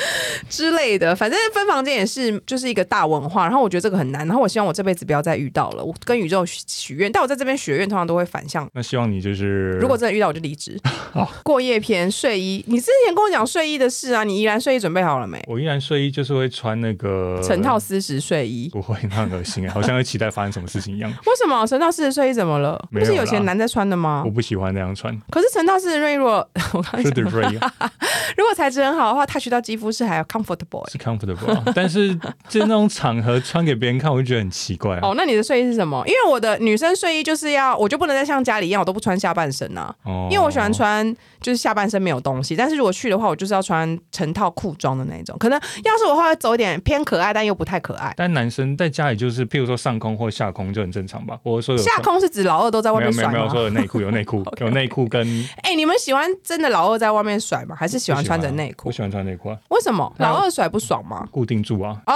[0.49, 5.83] 之类的，反正分房间也是就是一个大文化，然后我觉得这个很难，然后我希望我这辈子不要再遇到了。
[5.83, 8.69] 我跟宇宙许许愿，但我在这边许愿通常都会反向。
[8.73, 10.79] 那希望你就是，如果真的遇到，我就离职。
[11.13, 15.41] 好过夜篇睡衣，你之前跟我讲睡衣的事啊，你依然睡衣准备好了没？
[15.47, 21.09] 我依然睡衣就是会穿那个成套丝质睡衣，不会，那很恶心啊，好像会期待发生什么事情一样。
[21.09, 22.79] 为什么成套丝质睡衣怎么了？
[22.91, 24.31] 不是有钱男在穿的吗我？
[24.31, 27.39] 不喜欢那样穿，可是成套丝质睡衣，如 果我刚才是讲 the
[28.37, 32.13] 如果材质很好的话，touch 到肌肤是还有 comfortable 欸、是 comfortable，啊但是
[32.49, 34.99] 就那种场合穿给别人看，我就觉得很奇怪啊。
[35.03, 36.03] 哦，那你的睡衣是什么？
[36.07, 39.93] 因为我的女生睡衣就是要，我就不能再像家里一样，我都不穿下半身啊。
[40.03, 41.05] 哦因为我喜欢穿
[41.39, 45.35] 就是下半身没有东西，但是如果去的话，我就是要穿成套裤装的那种。
[45.39, 48.13] 可能要是我会走一点偏可爱，但又不太可爱。
[48.17, 51.37] 但男生在家里就是，譬如说上空或下空就很正常吧。
[51.43, 53.63] 我说有下空是指老二都在外面甩吗没有没有说？
[53.63, 55.25] 有内裤有内裤有内裤跟
[55.61, 57.75] 哎、你们喜欢真的老二在外面甩吗？
[57.77, 58.91] 还是喜欢穿着内裤我？
[58.91, 61.27] 喜欢穿内裤啊，为什么老二甩不爽吗？
[61.31, 62.01] 固定住啊。
[62.07, 62.13] 哦，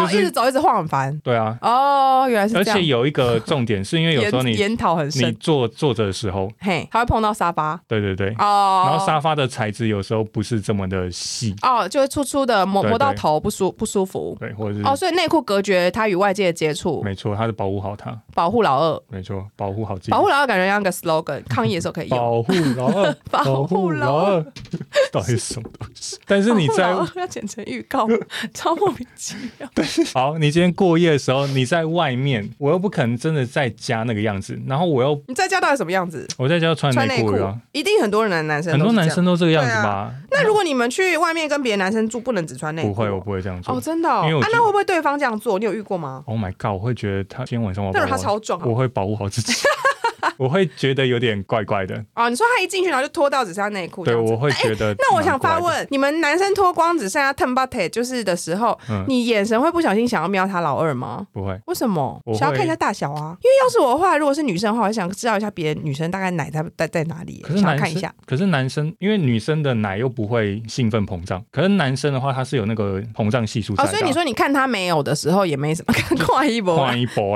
[0.00, 1.18] 就是一直走一直晃很烦。
[1.24, 2.76] 对啊，哦，原来是这样。
[2.76, 14.36] 而且有一个重点是因为有时候你研研讨很你，坐坐着的时候，嘿，他会碰到沙发对对对，哦，然后沙发的材质有时候不是这么的细，哦，就会粗粗的磨对磨到头不舒不舒服。
[14.38, 19.02] 对，或者是哦，所以内裤隔绝它与外界的接触，没错，它是保护好它，保护老二。
[19.08, 22.18] 没错，保护好自己，保护老二感觉像个 slogan，抗议的时候可以用。
[22.18, 24.44] 保护老二， 保护老二，
[25.12, 26.18] 到底是什么东西？
[26.26, 28.08] 但是你在要剪成预告，
[28.52, 29.70] 超莫名其妙。
[30.12, 36.26] 好，你今天过夜的时候，你在外面，我又不可能真的在家那个样子，然后我又你在家到底什么样子？
[36.36, 39.28] 我在家穿穿内裤啊，，一定很多人男男生，很多男生。
[39.28, 40.10] 都这个样子吧？
[40.30, 42.88] 那如果你们去外面跟别的男生住，不能只穿内裤？
[42.88, 43.80] 不会，我不会这样做哦，。
[43.80, 44.22] 真的哦。
[44.40, 45.58] 啊，那会不会对方这样做？
[45.58, 46.72] 你有遇过吗？Oh my god！
[46.72, 49.52] 我会觉得他今天晚上我要那如果保护他超壮啊我会保护好自己。
[50.36, 51.94] 我会觉得有点怪怪的。
[52.14, 54.94] 哦，你说他一进去然后就脱到只剩下内裤，对，我会觉得。
[54.98, 61.26] 那我想发，问，你们男生脱光只剩下 t e m b u t t 就是的时候，嗯你眼神会不小心想要瞄他老二吗？
[61.32, 63.36] 不会，为什么想要看一下大小啊？
[63.42, 73.86] 因为要是我的话，如果是女生的话，我想知道一下别的女生大概奶在在在哪里，可是想要看一下。，可是男生，因为女生的奶又不会兴奋膨胀，可是男生的话，他是有那个膨胀系数在。
[73.86, 76.76] 所以你说你看他没有的时候也没什么， 看看一波，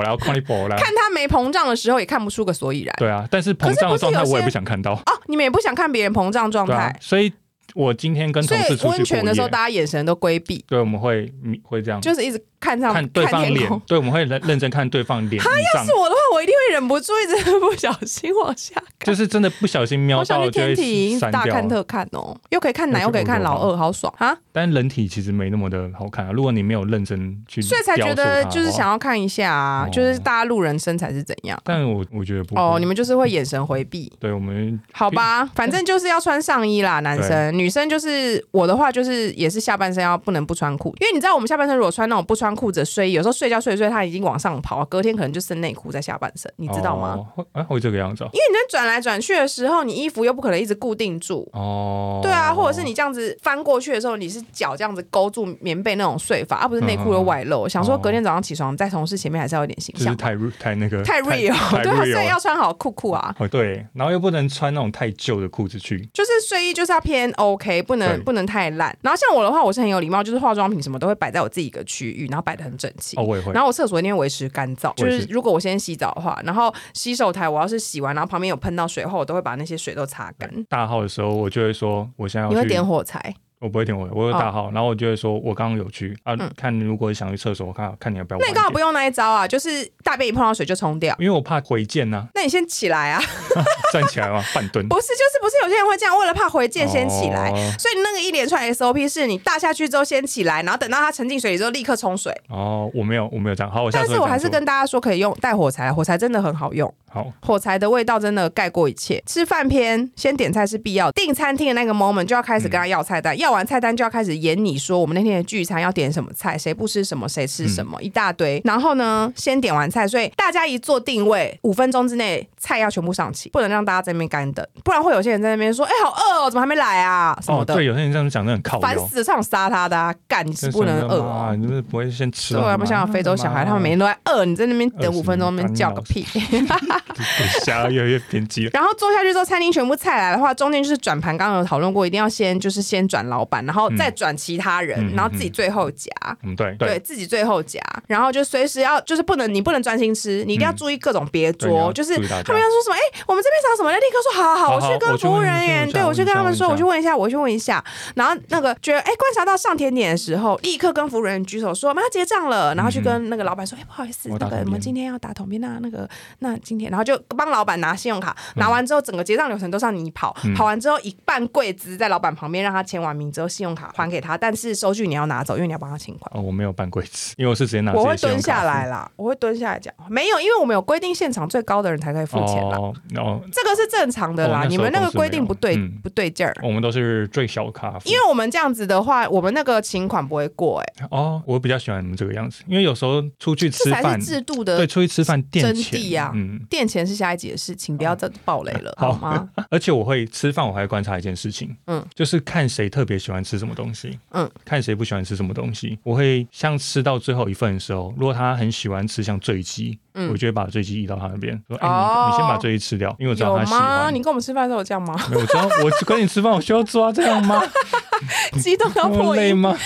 [0.01, 2.93] 然后看一波，然后看他没膨胀的时候也看不出个所以然。
[2.97, 7.31] 对啊，但是膨胀的状态我也不想看到，哦，你们也不想看别人膨胀状态，，所以
[7.75, 11.31] 我今天跟同事出去温泉的时候大家眼神都规避，对，我们会
[11.63, 19.13] 会这样就是一直看上看对方。，脸 对，我们会认认真看对方脸他要是，我的话，我一定会忍不住一直不小心往下看。
[19.13, 21.67] 就是真的不小心瞄到就会天体删掉大看。
[21.67, 24.37] 特看哦，又可以看奶，又可以看老二，好爽啊！
[24.51, 28.83] 但人体其实没那么的好看啊，如果你没有认真去，所以才觉得就是想。
[28.83, 31.59] 要看一下啊，哦就是大家路人身材是怎样。
[31.63, 35.45] 但我我觉得不哦，你们就是会眼神回避，对我们好吧？
[35.55, 47.15] 反正就是要穿上衣啦，男生、女生就是我的话就是也是下半身要不能不穿裤，因为你知道我们下半身如果穿那种不穿裤子的睡衣，有时候睡觉睡一睡它已经往上跑，隔天可能就剩内裤在下半身，你知道吗？
[47.17, 52.19] 哦会啊， 会这个样子哦因为你在转来转去的时候，你衣服又不可能一直固定住，哦。
[52.23, 57.67] 对啊，或者是你这样子翻过去的时候，你是脚这样子勾住棉被那种睡法，而、不是内裤又外露。
[57.67, 63.35] 想说隔天早上起床在同事前面还是要有点形象，就是太太那个太 real，太对啊，所以 要穿好裤裤啊。
[63.39, 66.07] 哦对，然后又不能穿那种太旧的裤子去。
[66.13, 68.95] 就是睡衣就是要偏 OK，不能不能太烂。
[69.01, 73.17] 然后像我的话，我是很有礼貌，就是化妆品什么都会摆在我自己一个区域，然后摆的很整齐。
[73.17, 73.61] 哦，我也会然。
[73.61, 80.49] 后我厕所一定会维持干燥，就是是如果我先洗澡的话，然后洗手台我要是洗完，然后旁边有喷到水后，我都会把那些水都擦干。
[80.69, 83.33] 大号的时候，我就会说我现在要你会，点火柴？
[83.63, 91.15] 我不会点我，我有大号，然后我就会说我刚刚有去啊，看如果想去厕所，我看看你要不要那你刚好不用那一招啊，就是大便一碰到水就冲掉。
[91.17, 93.23] 因为我怕回溅呐，那你先起来啊！
[93.93, 94.85] 站起来嘛，半蹲。
[94.89, 97.49] 不是，就是不是有些人会这样，为了怕回溅先起来。
[97.51, 102.33] 哦所以那个一连串 SOP 是你大下去之后先起来，然后等到它沉进水里之后立刻冲水。
[102.49, 103.71] 哦，我没有，我没有这样。
[103.71, 109.21] 好，我下但是我还是跟大家说，可以用带火柴，火柴真的很好用，好火柴的味道真的盖过一切。
[109.25, 118.61] 吃饭篇先点菜是必要的，订餐厅的那个 moment 就要开始跟他要菜单，要完菜单就要开始演你说我们那天的聚餐要点什么菜，谁不吃什么，谁吃什么，一大堆。
[118.65, 127.75] 然后呢，先点完菜，所以大家一做定位，五分钟之内菜要全部上齐，不能让大家在那边干等，不然会有些人在那边说，哎、好饿哦，怎么还没来啊什么哦，的。
[127.75, 128.81] 对，有些人这样讲，真的很靠腰。
[128.81, 131.55] 烦死了，超想杀他的、啊，干你是不能饿哦、啊！
[131.55, 132.83] 你就是不会先吃对啊，完吗？
[132.83, 136.25] 不像非洲小孩，他们每天都在饿，你在那边等五分钟，那边叫个屁。
[137.65, 138.71] 想要越来越偏激了。
[138.73, 146.11] 然后坐下去之后，餐厅全部菜来的话，中间就是转盘，刚刚有讨论过，一定要先就是先转老板，然后再转其他人，然后自己最后夹。
[146.43, 157.83] 嗯，对对自己最后夹，然后就随时要，就是不能你不能专心吃，你一定要注意各种别桌，就是他们要说什么，哎、我们这边找什么，就立刻说好好好，我去跟服务人员，对我去跟他们说，我去问一下，我去问一下，
[158.15, 176.31] 然后那个觉得哎、观察到上甜点的时候，立刻跟服务人员举手说我们要结账了，然后去跟那个老板说，哎、不好意思，那个我们今天要打桶边那那个那今天，然后就帮老板拿信用卡，嗯拿完之后整个结账流程都让你跑，跑完之后一半柜子在老板旁边让他签完名之后，信用卡还给他，但是收据你要拿走，因为你要帮他清款。
[176.33, 184.65] 哦，我没有办柜子，因为我是直接拿我会蹲下来啦，我会蹲下来讲，没有，因为我们有规定，现场最高的人才可以付钱啦，哦，哦，这个是正常的啦。
[184.69, 186.55] 你们那个规定不对，嗯不对劲儿。
[186.61, 199.49] 我们都是最小卡，因为我们这样子的话，我们那个请款不会过、哎，哦，我比较喜欢你们这个样子，因为有时候出去这才吃饭是，制度的对，出去吃饭垫真钱嗯，垫钱是下一集的事情，不要再暴雷了，好吗？
[199.69, 205.97] 而且我会吃饭，我还会观察一件事情，嗯嗯，就是看谁特别喜欢吃什么东西，嗯嗯，看谁不喜欢吃什么东西。
[206.03, 213.73] 我会像吃到最后一份的时候，如果他很喜欢吃像醉鸡，嗯我就会把醉鸡移到他那边，说，哎、哦你你先把醉鸡吃掉，因为我知道他喜？
[213.73, 214.13] 欢。
[214.13, 215.15] 你跟我们吃饭的时候有这样吗？
[215.29, 217.61] 没有，我知道，我跟你吃饭，我需要抓这样吗？
[218.61, 219.41] 激动到破音。
[219.41, 219.75] 累吗？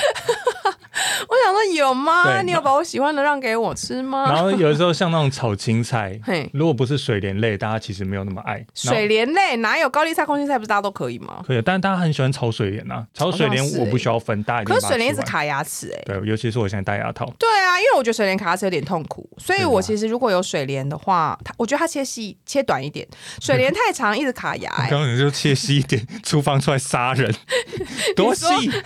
[1.29, 2.23] 我想说有吗？
[2.23, 4.25] 对你有把我喜欢的让给我吃吗？
[4.31, 8.53] 然后有的时候像那种炒青菜嘿，如果不是水莲类，大家其实没有那么爱。
[8.55, 10.57] 然后水莲类哪有高丽菜、空心菜？
[10.57, 11.43] 不是大家都可以吗？
[11.45, 23.07] 可以，但是大家很喜欢炒水莲啊，炒水莲我不需要分，大家一定可是把它水莲一直卡牙齿哎、对，尤其是我现在戴牙套，对啊，因为我觉得水莲卡牙齿有点痛苦，所以对啊我其实如果有水莲的话，它我觉得它切细切短一点，
[23.41, 24.89] 水莲太长一直卡牙、 欸。
[24.89, 27.33] 刚刚你就切细一点， 厨房出来杀人，
[28.15, 28.45] 多细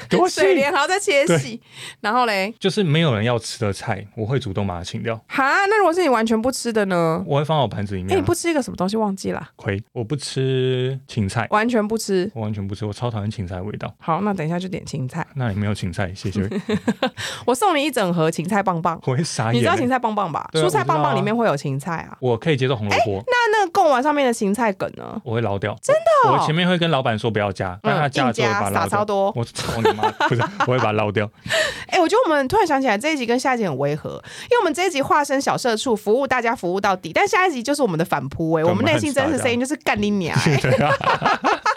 [0.10, 1.62] 多细水，莲还要再切细，
[2.02, 7.24] 然后后嘞，就是没有人要吃的菜，我会主动把它清掉，哈，那如果是你完全不吃的呢？
[7.26, 8.20] 我会放到我盘子里哎、面啊。
[8.20, 9.50] 你不吃一个什么东西忘记了？
[9.56, 12.30] 亏，我不吃芹菜，完全不吃。
[12.36, 13.92] 我完全不吃，我超讨厌芹菜的味道。
[14.00, 15.26] 好，那等一下就点芹菜。
[15.36, 16.48] 那里没有芹菜，谢谢。
[17.46, 19.00] 我送你一整盒芹菜棒棒。
[19.06, 19.58] 我会傻眼欸。
[19.58, 20.42] 你知道芹菜棒棒吧？
[20.42, 22.18] 啊蔬菜棒棒里面会有芹菜啊。
[22.20, 25.20] 我可以接受红萝卜，那那个贡丸上面的芹菜梗呢？
[25.24, 25.76] 我会捞掉。
[25.82, 28.82] 真的、哦我前面会跟老板说不要加，但他加了之后我把它。
[28.82, 29.32] 撒超多。
[29.36, 30.10] 我操你妈！
[30.28, 31.30] 不是，我会把它捞掉。
[31.88, 34.12] 哎、我觉得我们突然想起来这一集跟下一集很违和，
[34.50, 40.38] 因为我们这一集化身小社畜，服务大家服务到底，但下一集就是我们的反扑哎、对我们内心真实声音就是干你娘。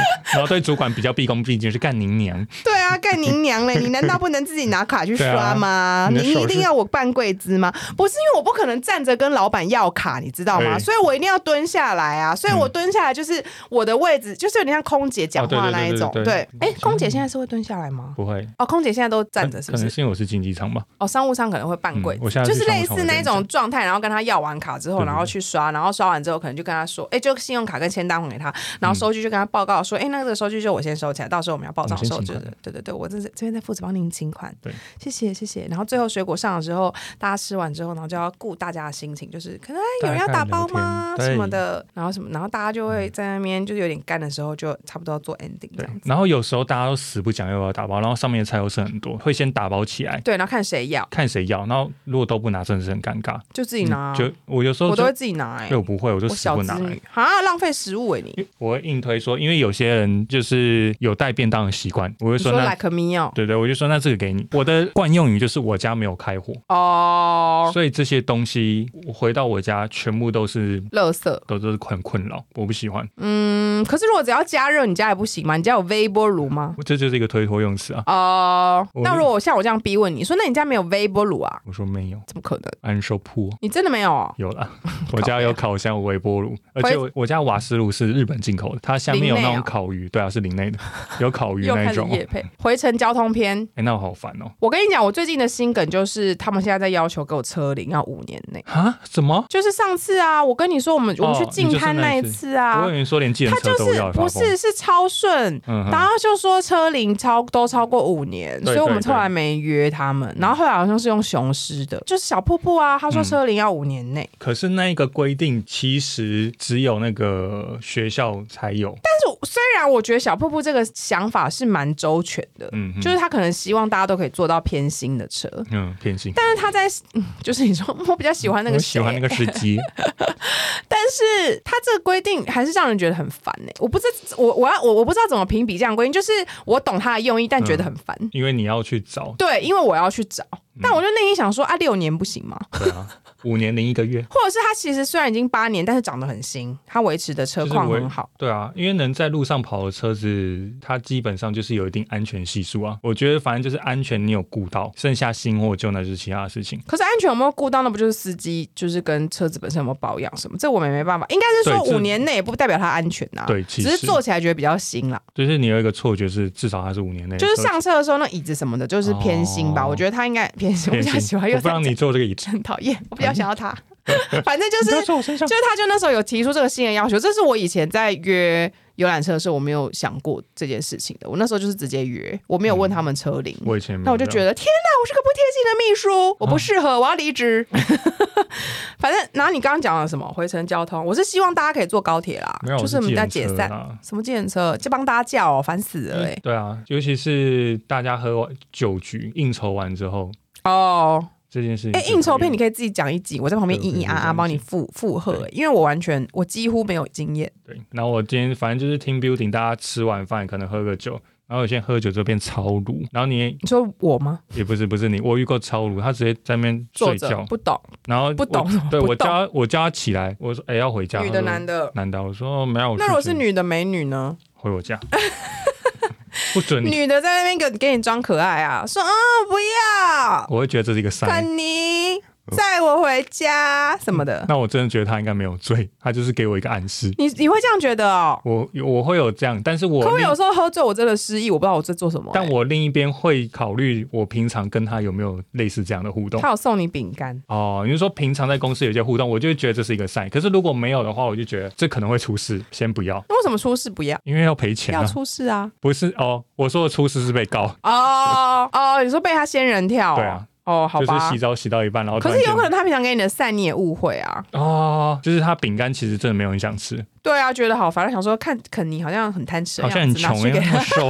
[0.32, 2.46] 然后对主管比较毕恭毕敬，是干您娘。
[2.64, 3.78] 对啊，干您娘嘞！
[3.80, 5.68] 你难道不能自己拿卡去刷吗？
[5.68, 7.72] 啊你一定要我办柜资吗？
[7.96, 10.78] 不是因为我不可能站着跟老板要卡，你知道吗？
[10.78, 12.34] 所以我一定要蹲下来啊！
[12.34, 16.08] 所以我蹲下来就是我的位置，就是有点像空姐讲话那一种。
[16.08, 18.12] 哦对对对对对哎，空姐现在是会蹲下来吗？
[18.16, 19.82] 不会，哦，空姐现在都站着，是不是？
[19.82, 20.82] 可能是因为我是经济舱吧。
[20.98, 32.32] 哦，商务舱可能会办柜子，嗯我现在就是类似那一种状态，然后跟他要完卡之后，然后去刷，然后刷完之后可能就跟他说，哎，就信用卡跟签单还给他，然后收据就跟他报告说，哎，那个收据就我先收起来，到时候我们要报账收据。
[32.62, 35.66] 对对对，我这是这边在负责帮您请款，对，谢谢谢谢。
[35.68, 53.40] 然后最后水果上了之后，大家吃完之后，然后就要顾大家的心情，就是可能哎有人要打包吗什么的，然后什么，然后大家就会在那边就是有点干的时候，就差不多要做 ending 这对样子。，然后有时候大家都死不讲要不要打包，然后上面的菜又剩很多，会先打包起来，对，然后看谁要，看谁要，然后如果都不拿，真的是很尴尬。
[53.52, 54.14] 就自己拿啊。
[54.14, 58.46] 就我有时候我都会自己拿哎、对我不会，我就我小死不拿、子女啊，浪费食物哎、你。
[58.58, 64.46] 我会硬推说，因为有些人就是有带便当的习惯，我会说说那 like me 哦，对对，我就说那这个给你。
[64.52, 73.08] 我的惯用语就是我家没有开火，哦，所以这些东西我回到我家全部都是垃圾，都都是很困扰，我不喜欢。
[73.16, 75.56] 嗯，可是如果只要加热，你家也不行吗？
[75.56, 76.74] 你家有微波炉吗？
[76.84, 78.02] 这就是一个推脱用词啊。
[78.06, 81.60] 哦，我那如果我像我这样逼问你说，那你家没有微波炉啊？
[81.64, 82.62] 我说没有，怎么可能？
[82.80, 84.34] 安收铺你真的没有哦？
[84.38, 84.68] 有了，
[85.12, 90.78] 我家有烤箱、微波炉， 而且我我家瓦斯炉是日本进口的，它下面有那种烤鱼，对啊，是林内的，
[91.20, 92.10] 有烤鱼又那一种。
[92.58, 93.66] 回程交通篇。
[93.76, 94.50] 哎，那我好烦哦。
[94.58, 98.62] 我跟你讲，我最近的心梗就是他们现在在要求给我车龄要五年内。
[98.68, 98.98] 啊？
[99.08, 99.44] 什么？
[99.48, 110.34] 就是上次啊，我跟你说，我们我们去哦进滩那一次啊，我以为说连计程他就车都要是不是是超顺，然后就说车龄超都超过五年，对所以我们后来没约他们。
[110.38, 114.28] 然后后来好像是用雄狮的，就是小瀑布啊，他说嗯车龄要五年内。
[114.38, 118.96] 可是那一个规定其实只有那个学校才有。
[119.02, 125.48] 但是我虽然我觉得小瀑布这个想法是蛮周全的，嗯，就是他可能希望大家都可以坐到偏心的车。
[125.70, 126.32] 嗯偏心。
[126.34, 129.78] 但是他在，嗯就是你说我比较喜欢那个喜欢那个司机，
[130.88, 136.30] 但是他这个规定还是让人觉得很烦呢、我不知我我要我我不知道怎么评比这样的规定，就是
[136.64, 138.16] 我懂他的用意，但觉得很烦。
[138.32, 142.58] 因为你要去找，对，因为我要去找，嗯但我就内心想说啊，六年不行吗？
[142.78, 143.06] 对啊，
[143.44, 148.30] 五年零一个月， 或者是他其实虽然已经八年，但是长得很新，他维持的车况很好。
[148.38, 152.98] 对啊，因为能在路上跑的车子，它基本上就是有一定安全系数啊。
[153.02, 156.80] 我觉得反正就是安全，你有顾到，剩下新或旧那就是其他的事情。
[156.86, 157.82] 可是安全有没有顾到？
[157.82, 160.56] 那不就是司机就是跟车子本身有没有保养什么？
[160.58, 161.26] 这我们也没办法。
[161.28, 165.20] 应该是说五年内也不代表它安全呐、对其实只是坐起来觉得比较新啦。
[165.34, 169.84] 就是你有一个错觉是，至少它是五年内就是上车的时候那椅子什么的，就是偏新吧。
[169.84, 173.74] 哦我觉得它应该我比较喜欢，又我不让你坐这个椅子，很讨厌，我比较想要他。
[174.44, 175.22] 反正就是就。
[175.22, 181.30] 是他就那时候有提出这个新的要求，这是我以前在约游览车的时候我没有想过这件事情的。
[181.30, 183.56] 我那时候就是直接约，我没有问他们车龄。
[183.64, 187.64] 我以前那我就觉得，天哪，我是个不贴心的秘书，我不适合，我要离职。
[188.98, 193.70] 反正，然后你刚刚讲了什么回程交通，我是希望大家可以坐高铁啦没，，就是我们在解散。
[194.02, 194.76] 什么计程车？
[194.76, 200.30] 就帮大家叫哦，烦死了哎、对啊，尤其是大家喝完酒局应酬完之后，
[200.64, 207.50] 哦，这件事情哎、应酬片你可以自己讲一集，我在旁边咿咿啊啊帮你附附和、因为我完全我几乎没有经验。
[207.66, 214.40] 对，然后我今天反正就是 team building，大家吃完饭可能喝个酒，然后有些人喝酒之后变超鲁，然后你你说我吗？
[214.54, 221.90] 也不是不是你，我遇过超鲁，他直接在那边睡觉，不懂，然后不懂对我叫他我叫他起来，我说哎、要回家，女的男的。
[221.94, 224.36] 男的，我说没有，那如果是女的美女呢？
[224.62, 224.98] 回我家，
[226.54, 229.08] 不准你，女的在那边给给你装可爱啊，说啊
[229.48, 231.10] 不要，我会觉得这是一个
[231.56, 232.22] 你
[232.56, 234.44] 载我回家什么的。
[234.48, 237.12] 那我真的觉得他应该没有醉，他就是给我一个暗示。
[237.18, 238.40] 你你会这样觉得哦？
[238.44, 246.50] 我我会有这样，但是我另可我有时候喝醉，我真的失忆，我不知道我在做什么、欸但我另一边会考虑，我平常跟他有没有类似这样的互动他。
[246.50, 250.28] 有送你饼干，哦，你是说平常在公司有一些互动，我就会觉得这是一个 sign。
[250.30, 254.18] 可是如果没有的话，我就觉得这可能会出事，先不要，那为什么出事不要？
[254.24, 255.04] 因为要赔钱要啊。
[255.04, 255.70] 出事啊！
[255.80, 260.16] 不是哦，我说的出事是被告，哦哦，你说被他仙人跳、哦？
[260.16, 261.38] 对啊，哦，好吧就是洗。
[261.38, 264.44] 澡洗到一半，然后可是有可能他平常给你的善你也误会啊。
[264.52, 271.08] 哦，就是他饼干其实真的没有很想吃，对啊，觉得好烦，想说看肯尼好像很贪吃好像很穷哎，去给他那么瘦。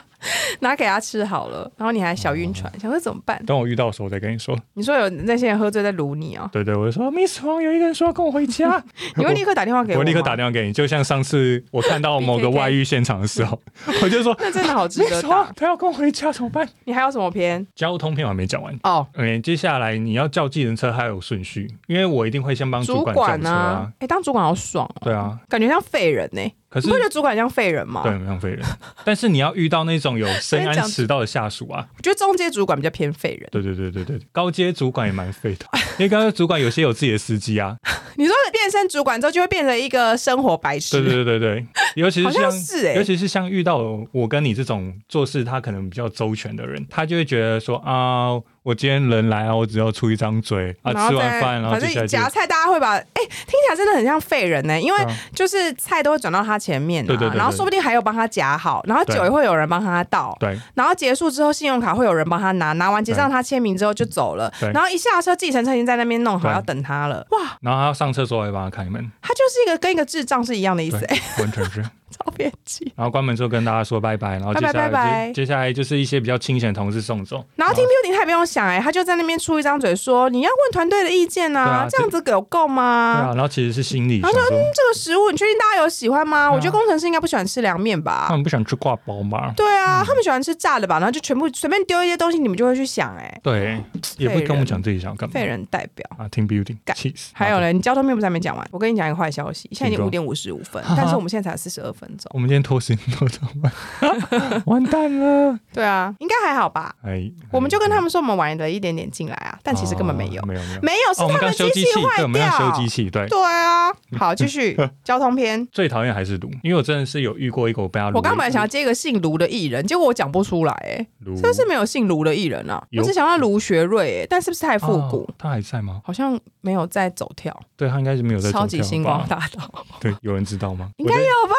[0.60, 3.40] 拿给他吃好了，然后你还小晕船，想说怎么办？
[3.46, 4.56] 等我遇到的时候我再跟你说。
[4.74, 8.82] 你说有那些人喝醉在撸你哦，对对，我就说 Miss 黄有一个人说要跟我回家，
[9.16, 13.60] 你会立刻打电话给我立刻打电话给你，就像上次我看到某个外遇现场的时候，
[14.02, 15.52] 我就说那真的好值得打。
[15.56, 16.68] 他要跟我回家怎么办？
[16.84, 17.66] 你还有什么篇？
[17.74, 18.76] 交通片我还没讲完。
[18.82, 26.40] 哦，OK，接下来你要叫计程车还有顺序，因为我一定会先帮主主管叫车啊。，哎，当主管好爽哦，对啊，感觉像废人呢。
[26.70, 28.02] 可是你不觉得主管像废人吗？
[28.02, 28.62] 对，很像废人。
[29.04, 33.48] 但是你要遇到那种有 深谙迟到的下属啊，我觉得中阶主管比较偏废人。
[33.50, 35.66] 对对对对对，高阶主管也蛮废的，
[35.98, 37.76] 因为高阶主管有些有自己的司机啊。
[38.16, 43.78] 你说变身主管之后就会变成一个生活白痴，对对对对对，尤其是像像是欸尤其是像遇到
[44.12, 48.30] 我跟你这种做事他可能比较周全的人，他就会觉得说啊，
[48.62, 54.98] 我今天人来啊，我只要出一张嘴啊，吃完饭然后反正夹菜大家会把，哎、听起来真的很像废人呢、因为
[55.34, 60.58] 就是菜都会转到他前面、啊，对对然后说不定还有帮他夹好，然后酒也会有人帮他倒，对。
[60.74, 64.70] 然后结束之后信用卡会有人帮他拿，拿完结账他签名之后就走了，对。
[64.72, 71.84] 然后一下车计程车已经在那边弄好要等他了，哇，然后他要上厕所，我会帮他开门，他就是一个跟一个智障是一样的意思、对哎，完全是。
[72.18, 72.92] 超别气。
[72.96, 82.82] 然后关门之后跟大家说拜拜，然后接下来接接下来就是一些比较清闲的同事送走，然后 Team Building 他也不用想哎、他就在那边出一张嘴说你要问团队的意见呐、这样子有够对吗？
[82.82, 86.38] 啊，然后其实是心里他说嗯，这个食物你确定大家有喜欢吗？
[86.38, 88.34] 啊我觉得工程师应该不喜欢吃凉面吧他。
[88.34, 89.52] 们不想吃挂包吗？
[89.56, 90.96] 对啊，他们喜欢吃炸的吧？
[90.98, 93.80] 然后就全部随便丢一些东西，你们就会去想、哎，对，
[94.18, 96.08] 也不跟我们讲自己想干嘛废人代表。
[96.18, 97.30] 啊，team building，干气死。
[97.32, 98.66] 还有好的，呢，你交通面不是还没讲完？
[98.70, 102.30] 我跟你讲一个坏消息，现在已经五点五十五分， 但是我们现在才四十二分钟。
[102.34, 105.58] 我们今天拖时间拖这么晚， 完蛋了。
[105.72, 106.94] 对啊，应该还好吧？
[107.02, 111.14] 哎，我们就跟他们说我们晚了一点点进来啊，但其实根本没有哦，没有没有。
[111.14, 112.70] 是他们机器坏我们刚掉。
[112.70, 113.26] 修机器，对。
[113.28, 115.66] 对啊，好，继续 交通篇。
[115.72, 118.10] 最讨厌还是卢，因为我真的是有遇过一个我被他。
[118.14, 122.82] 我刚本来想要接一个姓卢的艺人，结果我讲不出来，哎，卢，是不是没有姓卢的艺人啊？
[122.96, 125.22] 我只想到卢学瑞，哎，但是不是太复古？
[125.22, 126.00] 哦他还在吗？
[126.04, 130.90] 好像没有在走跳，对他应该是没有在超级走跳吧星光大道，对，有人知道吗？
[130.98, 131.54] 应该有吧？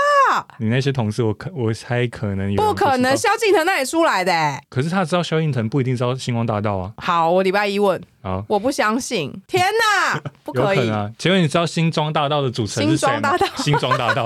[0.57, 6.93] 你那些同事，我可我猜可能有人不可能，萧敬腾那里出来的、哎可是他知道萧敬腾不一定知道星光大道啊。
[6.97, 9.65] 好，我礼拜一问，好，我不相信，天
[10.13, 10.89] 哪， 不可以！
[10.89, 11.09] 啊。
[11.17, 13.35] 请问你知道星光大道的主持人是谁吗？
[13.57, 14.25] 星光大道，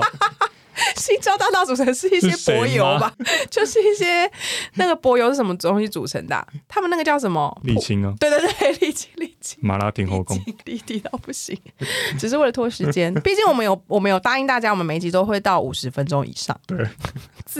[0.96, 3.12] 新交大道组成是一些柏油吧？
[3.50, 4.30] 就是一些
[4.74, 7.56] 那个柏油是什么东西组成的啊、他们那个叫什么？
[7.64, 9.58] 沥青啊，对对对，沥青沥青。
[9.62, 10.40] 马拉丁后宫。
[10.64, 11.58] 离地到不行，
[12.18, 13.12] 只是为了拖时间。
[13.22, 16.58] 毕竟我们有我们有答应大家，我们每一集都会到五十分钟以上。
[16.66, 16.86] 对，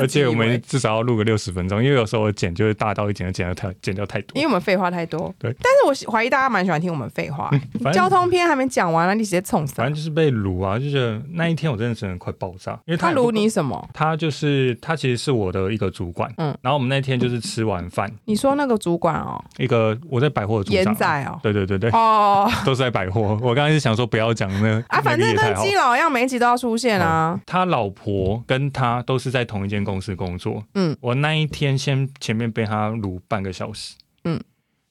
[0.01, 4.43] 而且我们至少要录个六十分钟，因为有时候我剪就是大到一剪就剪掉太剪掉太多因。
[4.43, 5.33] 为我们废话太多。
[5.39, 7.51] 对但是我怀疑大家蛮喜欢听我们废话。
[7.93, 9.87] 交通篇还没讲完了，你直接冲上反。
[9.87, 13.89] 正就是被撸啊，就是那一天我真的真的快爆炸，因为他也不他撸你什么？
[13.93, 23.39] 他就是他其实是我的一个主管，嗯嗯，然后我们那天就是吃完饭，你说那个主管哦，一个我在百货的严仔哦，对对对对，哦都是在百货。
[23.43, 27.39] 我刚才是想说不要讲那啊，反正跟那基佬一样，每一集都要出现啊。
[27.47, 30.65] 他老婆跟他都是在同一间公司工作。
[30.75, 33.95] 嗯，我那一天先前面被他撸半个小时。
[34.25, 34.41] 嗯，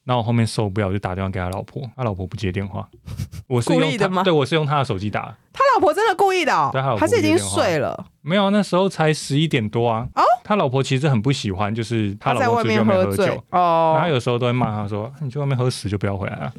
[0.04, 2.88] 然后我后面受不了，我就打电话给他老婆，他老婆不接电话。
[3.48, 5.36] 我是故用意的吗他对，我是用他的手机打。
[5.52, 8.06] 他老婆真的故意的哦对他老，婆是已经睡了？
[8.22, 10.08] 没有，那时候才十一点多啊。
[10.16, 16.54] 哦，他老婆其实很不喜欢，就是他老婆出去外面喝酒，然后有时候都会骂他说：“你去外面喝死就不要回来了。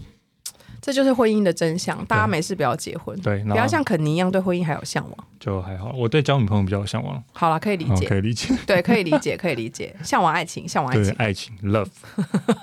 [0.85, 2.05] 这就是婚姻的真相。
[2.05, 5.26] 大家没事不要结婚”，对，不要像肯尼一样对婚姻还有向往。
[5.41, 5.93] 就还好。
[5.97, 8.55] 我对交女朋友比较向往，好了，可以理哦解，可以理解。
[8.66, 11.14] 对，可以理解，可以理解，向往爱情，向往爱对情。
[11.18, 11.89] 爱情 love。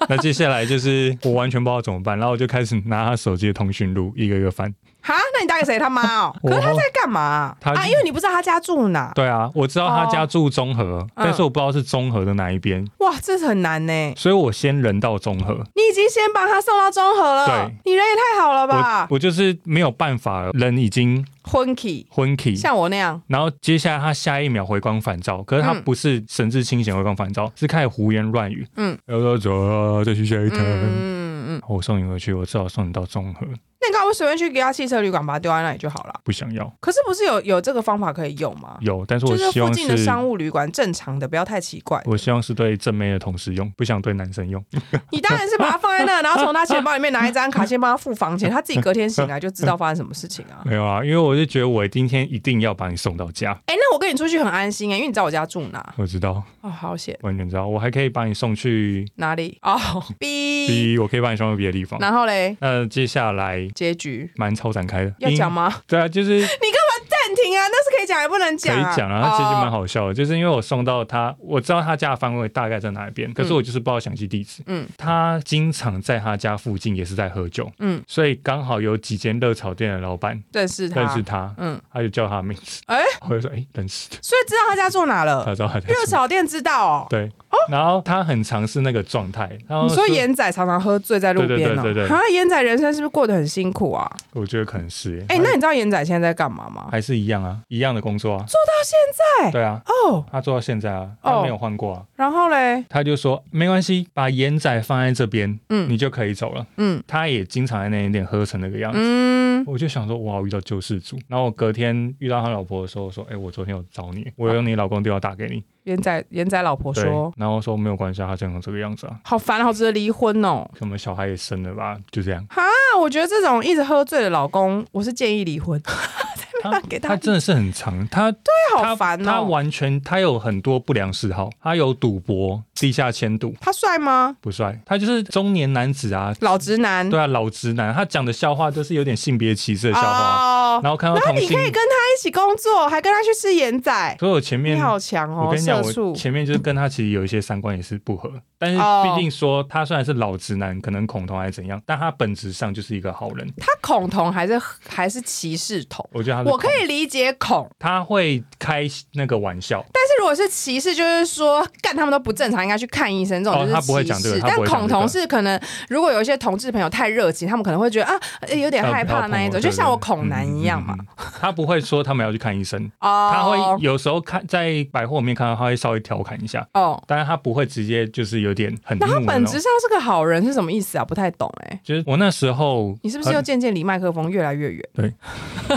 [0.08, 4.74] 那接下来就是我完全不知道怎么办，然后我就开始拿他手机的通讯录一个一个翻。
[5.02, 5.78] 哈，那你打给谁？
[5.80, 6.36] 他妈哦？
[6.44, 7.86] 我可是他在干嘛他啊？
[7.88, 9.12] 因为你不知道他家住哪。
[9.16, 14.14] 对啊，我知道他家住中和，嗯但是我不知道是中和的哪一边，哇，这是很难呢。
[14.16, 15.54] 所以我先人到中和。
[15.76, 19.08] 你已经先把他送到中和了，对你人也太好了吧？
[19.10, 28.68] 我就是没有办法了，人已经婚 key 昏 key，像我那样，然后接下来他下一秒回光返照，可是他嗯不是神志清醒回光返照，是开始胡言乱语。
[28.76, 29.54] 嗯嗯，然后说走
[30.00, 30.60] 啊，再去下一摊。
[30.62, 33.46] 嗯嗯，我送你回去，我只好送你到中和，
[33.82, 36.14] 那你干嘛随便去给他汽车旅馆把它丢在那里就好了？
[36.24, 36.72] 不想要。
[36.80, 38.78] 可是不是有有这个方法可以用吗？
[38.82, 42.02] 有，但是我就是希望附近的是，商务旅馆正常的，不要太奇怪。
[42.06, 44.64] 我希望是对正妹的同事用，不想对男生用。
[45.12, 50.62] 你当然是把它放在那，然后从他钱包里面拿一张卡，先帮他付房钱，他自己隔天醒来就知道发生什么事情啊。
[50.66, 53.52] 没有啊，因为我就觉得我今天一定要把你送到家。
[53.66, 55.94] 哎、那我跟你出去很安心哎、因为你知道我家住哪？
[55.98, 59.58] 我知道，哦，好险，完全知道，我还可以把你送去哪里？
[59.64, 59.80] 哦
[60.20, 62.00] B，B，我可以把你送到别的地方。
[62.00, 65.52] 然后嘞，那接下来结局蛮超展开的，要讲？
[65.52, 65.82] 吗？
[65.88, 66.91] 对啊，就是 暂
[67.36, 68.94] 停啊，那是可以讲也不能可讲、啊？
[68.94, 69.72] 以讲啊，它其实蛮哦。
[69.72, 74.62] 好笑的，就是因为我送到他，我知道他家的方位大概在哪一边，可是我就是不知道详细地址。
[74.68, 85.56] 嗯他经常在他家附近也是在喝酒，嗯，所以刚好有几间热炒店的老板认识他，认识他，嗯，他就叫他的名字，哎我就说哎认识的，所以知道他家住哪了他。
[85.56, 87.08] 知道他在热炒店知道哦。
[87.10, 87.30] 对，
[87.70, 94.10] 然后他很常是那个状态，然后你说严仔常常喝醉在路边哦，对对对对对啊，严仔人生是不是过得很辛苦啊？
[94.34, 96.88] 我觉得可能是耶，哎、那你知道严仔现在在干嘛吗？
[96.92, 98.98] 还是一样啊，一样的工作啊，做到现
[99.46, 102.06] 在对啊，哦，他做到现在啊，哦他没有换过啊。
[102.16, 106.66] 然后嘞，他就说没关系，把盐仔放在这边，嗯你就可以走了。
[106.78, 109.00] 嗯他也经常在那一点喝成那个样子。
[109.02, 111.18] 嗯，我就想说，哇，我遇到救世主。
[111.28, 115.64] 然后我隔天遇到他老婆的时候，说，哎、我昨天有找你，我用你老公电话打给你。
[115.86, 120.70] 严仔严仔老婆对说，然后说没有关系啊，他这样这个样子啊，好烦，好值得离婚哦。
[120.78, 122.46] 可能小孩也生了吧，就这样。
[122.50, 122.62] 哈
[123.00, 125.82] 我觉得这种一直喝醉的老公，我是建议离婚，
[126.62, 128.42] 他 给他他真的是很长，他对
[128.76, 129.44] 好烦他哦。
[129.46, 134.36] 完全他有很多不良嗜好，他有赌博、地下迁赌，他帅吗？
[134.42, 137.10] 不帅，他就是中年男子啊，老直男。
[137.10, 145.92] 对啊，老直男，他讲的笑话都是有点性别歧视的笑话，哦，然后看到你可以跟他一起工作，还跟他去吃盐仔，所以我前面你好强哦，我跟你讲，我。
[146.16, 153.48] 前面就是跟他其实有一些三观也是不合，但是哦毕竟说他虽然是老直男，可能恐同还是怎样，但他本质上就是一个好人。
[153.58, 156.08] 他恐同还是还是歧视同？
[156.14, 164.42] 我觉得他是我可，以理解恐，他会开那个玩笑，但是如果是歧视，就是说干他们都不正常，应该去看医生，这种就是哦他不会歧讲这个视。
[164.42, 170.94] 但他不会讲这个恐同是可能，如果有一些同志朋友太热情，他们可能会觉得啊，呃有点害怕那一种，就像我对恐男一样嘛。
[170.98, 177.02] 嗯嗯嗯嗯他不会说他们要去看医生，哦，他会有时候看在百货里面看到，他会稍微调侃一下，哦。
[177.08, 179.20] 但是他不会直接就是有点很那他。
[179.22, 181.06] 本质上是个好人是什么意思啊？
[181.06, 184.90] 不太懂哎、就是我那时候，你是不是又渐渐离麦克风越来越远？
[184.98, 185.10] 呃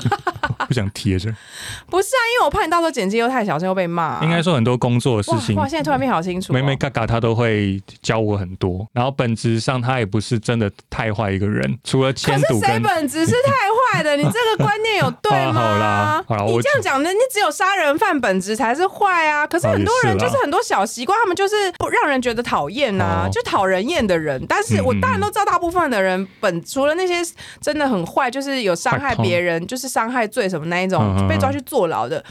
[0.75, 1.31] 不想贴着？
[1.89, 4.21] 不是啊，因为我怕你到时候剪辑又太小声又被骂、啊。
[4.25, 6.55] 应该说很多工作的事哇情哇，现在突然变好清楚、哦。
[6.55, 13.53] 妹妹嘎嘎他都会教我很多，然后本质上他也不是真的太坏一个人，除了可是谁本质是太
[13.95, 14.17] 坏的？
[14.17, 15.61] 你这个观念有对吗？
[15.63, 19.47] 啊好啦好啦你我这样讲的，你只有杀人犯本质才是坏啊。
[19.49, 24.45] 可是很多人就是很多小习惯，他们就是不让人觉得讨厌呐哦，就讨人厌的人。
[24.49, 27.15] 但是我当然都知道，大部分的人本除了那些
[27.61, 32.25] 真的很坏，就是有伤害别人，就是伤害罪什么那一种嗯被抓去坐牢的。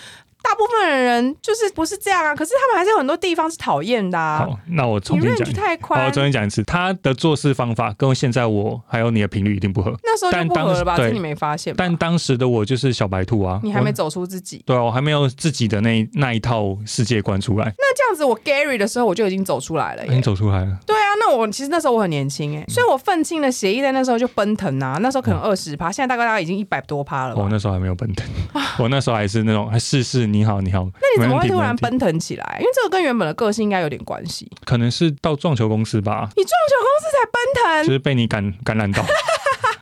[0.45, 4.39] 大部分的人就是不是这样啊，可是他们还是有很多地方是讨厌的啊。
[4.39, 5.47] 好，那我你重新讲
[5.87, 10.97] 我，重新讲一次，他的做事方法跟现在我还有你的频率一定不合，那时候就不合了吧？
[10.97, 11.73] 对这你没发现？
[11.77, 14.61] 但当时的我就是小白兔啊，你还没走出自己。
[14.65, 20.05] 对啊，我还没有自己的那那一套世界观出来，那这样子，我 Gary 的时候我就已经走出来了。
[20.05, 20.77] 已经走出来了。
[20.85, 27.41] 对啊，那我其实那时候我很年轻哎，所以我愤青的协议在那时候就奔腾啊，那时候可能二十趴，现在大概大概已经一百多趴了吧。
[27.41, 28.27] 我那时候还没有奔腾，
[28.79, 31.75] 我那时候还是那种还试试你好你好，那你怎么会突然？
[31.77, 32.57] 奔腾起来？
[32.59, 34.49] 因为这个跟原本的个性应该有点关系。
[34.65, 39.03] 可能是到撞球公司吧，你撞球公司才奔腾，就是被你感感染到，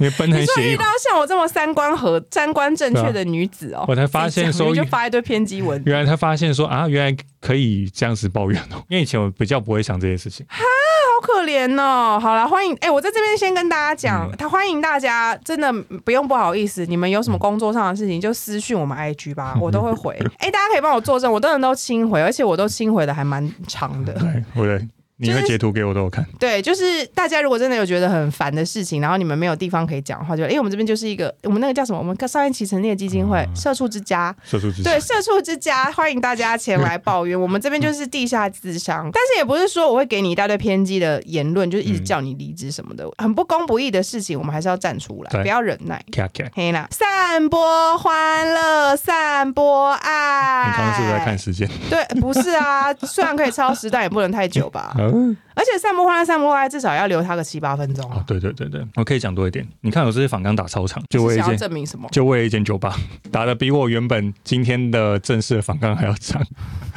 [0.02, 5.82] 你说遇到像我这么三观和三观正确的女子哦，我才发现说自己讲就发一堆偏激文。
[5.86, 10.46] 原来他发现说啊，原来可以这样子抱怨哦， 因为以前我比较不会想这些事情。
[10.50, 12.20] 哈好可怜哦！
[12.20, 15.72] 好了，欢迎哎、我在这边先跟大家讲，嗯他欢迎大家，真的
[16.04, 20.18] 不用不好意思，你们有什么工作上的事情就私讯我们 IG 吧，我都会回。
[20.40, 24.14] 哎、大家可以帮我作证，我都能都清回，而且我都清回的还蛮长的。
[24.18, 24.82] 对，我的
[25.22, 26.26] 你会截图给我都有看。
[26.40, 37.40] 对，就是大家如果真的有觉得很烦的事情，然后你们没有地方可以讲的话，就因为我们这边就是一个我们那个叫什么，我们上一期成立的基金会“社畜之家”，社畜之对，社畜之家，欢迎大家前来抱怨。
[37.40, 46.02] 我们这边就是地下智商，但是也不是说我会给你一大堆偏激的言论，就是一直叫你离职什么的，很不公不义的事情，我们还是要站出来，不要忍耐。
[46.12, 50.68] 咔咔，黑啦，散播欢乐，散播爱。
[50.68, 51.70] 你刚刚是不是在看时间？
[51.90, 54.96] 对，不是啊，虽然可以超时，但也不能太久吧。
[55.12, 59.68] 好嗯，而且散步回来散步回来至少要留他个七八分钟哦啊。，对对对对，我可以讲多一点。
[59.82, 62.08] 你看我这些访刚打超长，就为了一件证明什么？
[62.12, 62.96] 就为了一间酒吧，
[63.32, 66.42] 打的比我原本今天的正式的访纲还要长，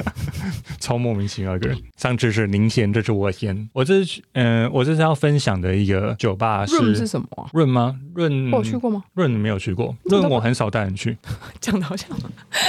[0.79, 1.77] 超莫名其妙一个人。
[1.97, 3.69] 上次是您先，这是我先。
[3.73, 7.49] 我这是嗯、我这是要分享的一个酒吧是是什么啊？
[7.53, 7.95] 润吗？
[8.13, 9.03] 润我有去过吗？
[9.13, 11.17] 润没有去过，润我很少带人去，
[11.59, 12.09] 讲的好像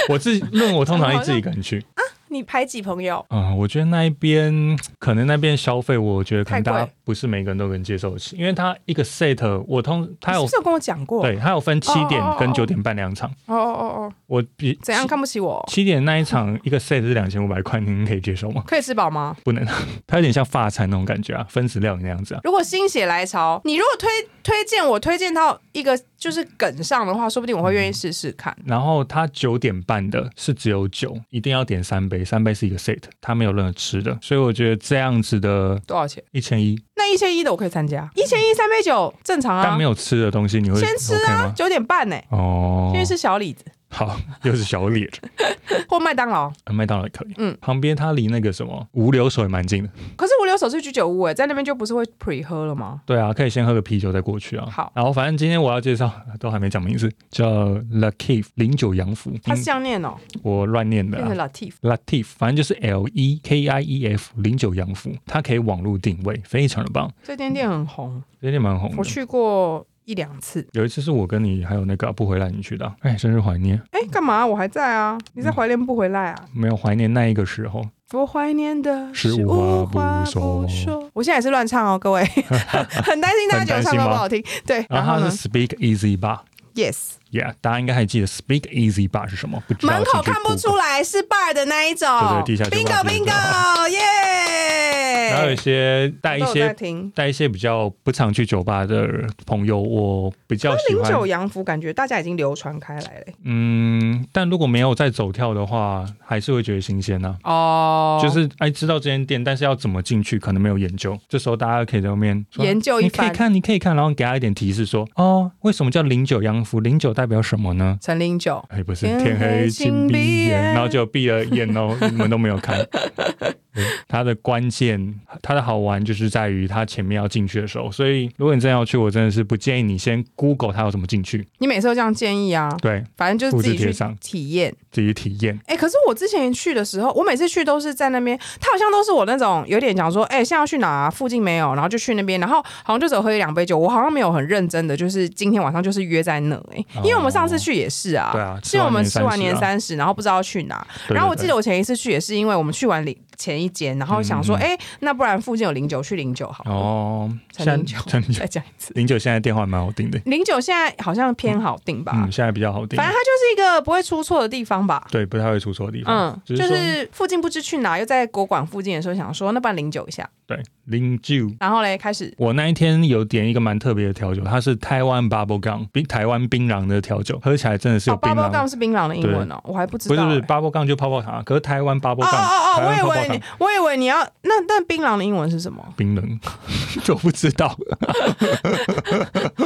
[0.09, 1.83] 我自己润我通常会自己一个人去。
[2.29, 11.21] 你排挤朋友，嗯、我觉得那一边可能那边消费，我觉得可能大家不是每个人都能接受得起，因为它一个 set 我通他有你是是有跟我讲过？
[11.21, 15.63] 对它有分七点跟九点半两场，哦哦哦哦，我比怎样看不起我？
[15.69, 18.61] 七点那一场一个 set 是两千五百块，您可以接受吗？
[18.67, 19.37] 可以吃饱吗？
[19.45, 19.65] 不能，
[20.05, 22.41] 它有点像法餐那种感觉啊，分子料理那样子啊。
[22.43, 24.09] 如果心血来潮，你如果推
[24.43, 28.53] 推荐我推荐到一个就是梗上的话，说不定我会愿意试试看。
[28.65, 36.21] 然后它九点半的是只有酒，一定要点三杯，三杯是一个 set，它没有任何吃的，所以我觉得这样子的多少钱？
[36.31, 39.83] 一千一，那一千一的我可以参加，一千一三杯酒正常啊但没。
[39.83, 41.53] 有吃的东西，你会先吃啊吗，？
[41.55, 45.09] 九点半呢、哦，因为是小李子好， 又是小脸，
[45.87, 46.51] 或麦当劳。
[46.65, 47.33] 呃麦当劳也可以。
[47.37, 49.89] 嗯，旁边它离那个什么无留手也蛮近的。
[50.15, 53.01] 可是五六手是居酒屋哎、在那边就不是会 pre 喝了吗？
[53.05, 54.67] 对啊，可以先喝个啤酒再过去啊。
[54.69, 57.49] 好然后反正今天我要介绍都还没讲名字，叫
[57.91, 61.47] La Cave 零九洋服，它是嗯这样念哦、我乱念的变成啊。
[61.47, 61.73] Latif。
[61.81, 68.95] Latif，反正就是 L E K I E F 零九洋服，它可以网络定位，非常的棒，这间店很红，这店蛮红的。
[68.97, 70.65] 我去过一两次。
[70.71, 74.47] 有一次是我跟你还有那个不回来你去的啊，哎，生日怀念，哎、干嘛？
[74.47, 75.17] 我还在啊！
[75.33, 76.45] 你在怀念不回来啊？
[76.53, 77.85] 没有怀念那一个时候。
[78.13, 81.09] 我怀念的是是无无话话不说。
[81.11, 82.23] 我现在也是乱唱哦，各位，
[83.03, 84.41] 很担心大家觉得我唱歌不好听。
[84.65, 86.39] 对，然后呢 Speak Easy Bar。
[86.73, 89.61] ？Yes，Yeah，大家应该还记得 Speak Easy Bar 是什么？
[89.67, 92.07] 不知道门口看不出来是 bar 的那一种。
[92.45, 94.86] 对对地下酒吧 bingo 地下酒 bingo，耶！
[95.29, 97.11] 然后有一些带一些听。
[97.15, 99.07] 带一些比较不常去酒吧的
[99.45, 101.25] 朋友，我比较喜零九。
[101.27, 103.25] 洋服感觉大家已经流传开来了。
[103.43, 111.17] 嗯，但如果没有再走跳的话，还是会觉得新鲜呐、哦，就是哎，知道这间店，但是要怎么进去，可能没有研究。
[111.27, 113.25] 这时候大家可以在后面研究一番。
[113.25, 116.79] 你可以看，你可以看，然后给他一点提示说，哦，为什么叫零九洋服？
[116.79, 117.97] 零九代表什么呢？
[118.01, 122.77] 陈零九，哎，不是天天黑黑请请闭眼然后就闭了眼哦，你们都没有看。
[123.77, 132.75] 对 它的关键，它的好玩就是在于它前面要进去的时候，所以如果你真的要去，我真的是不建议你先 Google 它要怎么进去，你每次都这样建议啊？
[132.81, 133.03] 对。
[133.15, 134.73] 反正就是自己去体验。
[134.91, 135.59] 自己体验。
[135.67, 141.09] 哎、可是我之前去的时候，我每次去都是在那边，它好像都是我那种有点讲说，哎、现在要去哪、啊？
[141.09, 149.57] 附近没有，然后就去那边，然后好像就只有喝一两杯酒，我好像没有很认真的，就是今天晚上就是约在那、哎、因为我们上次去也是啊，对啊是因为我们吃完年30啊。
[149.57, 157.31] 年三十，然后不知道要去哪，对然后我记得我前一次去也是因为我们去完零前一间，然后想说，哎那不然附近有零九，去零九好了，哦，
[157.65, 158.39] 陈零九陈零九。
[158.39, 165.05] 再讲一次，零九现在电话蛮好订的，零九现在好像偏好定吧，嗯，现在比较好订反，正它就是一个不会出错的地方吧。
[165.11, 171.47] 对，不太会出错的地方，嗯，就是附近不知去哪，又在国馆附近的时候，想说那不然零九一下，对零九。
[171.59, 172.33] 然后嘞开始。
[172.37, 178.35] 我那一天有点一个蛮特别的调酒，它是台湾 Bubble Gum 冰台湾槟榔的调酒，喝起来真的是有哦槟榔。
[178.35, 180.15] ，bubble gum 是槟榔的英文哦，我还不知道欸。
[180.15, 185.83] 不是不是，Bubble Gum 就泡泡糖，可是台湾 Bubble 哦 Gum，、哦哦，我以为你，我以为你要那那槟榔的英文是什么？
[185.97, 186.39] 槟榔，
[187.03, 187.77] 就不知 道。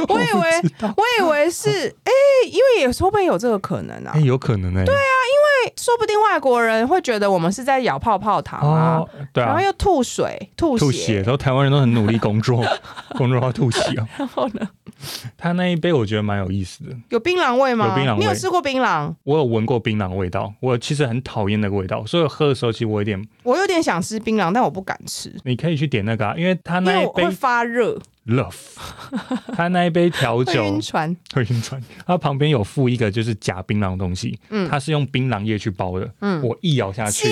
[0.08, 0.62] 我以为
[0.96, 2.12] 我以为是哎，
[2.46, 4.20] 因为也说不定有这个可能啊哎、？
[4.20, 4.98] 有可能哎、对啊，
[5.76, 9.48] 说不定外国人会觉得我们是在咬泡泡糖啊哦，，对啊。
[9.48, 12.64] 然后，又吐水、吐吐血，然后台湾人都很努力工作，
[13.16, 14.08] 工作到吐血啊。
[14.16, 14.68] 然后呢，
[15.36, 17.88] 他那一杯我觉得蛮有意思的，有槟榔味吗？
[17.88, 18.18] 有槟榔味。
[18.18, 19.14] 你有吃过槟榔？
[19.24, 28.54] 我有闻过槟榔味道，我其实很讨厌那个味道，所以我喝的时候其实我有点，我有点想吃槟榔，但我不敢吃，你可以去点那个啊，因为他那一杯会发热，Love，
[29.56, 31.14] 他那一杯调会酒晕船。
[31.34, 37.28] 会晕船， 他旁边有附一个就是假槟榔的东西，嗯它是用槟榔叶去包的，嗯，我一咬下去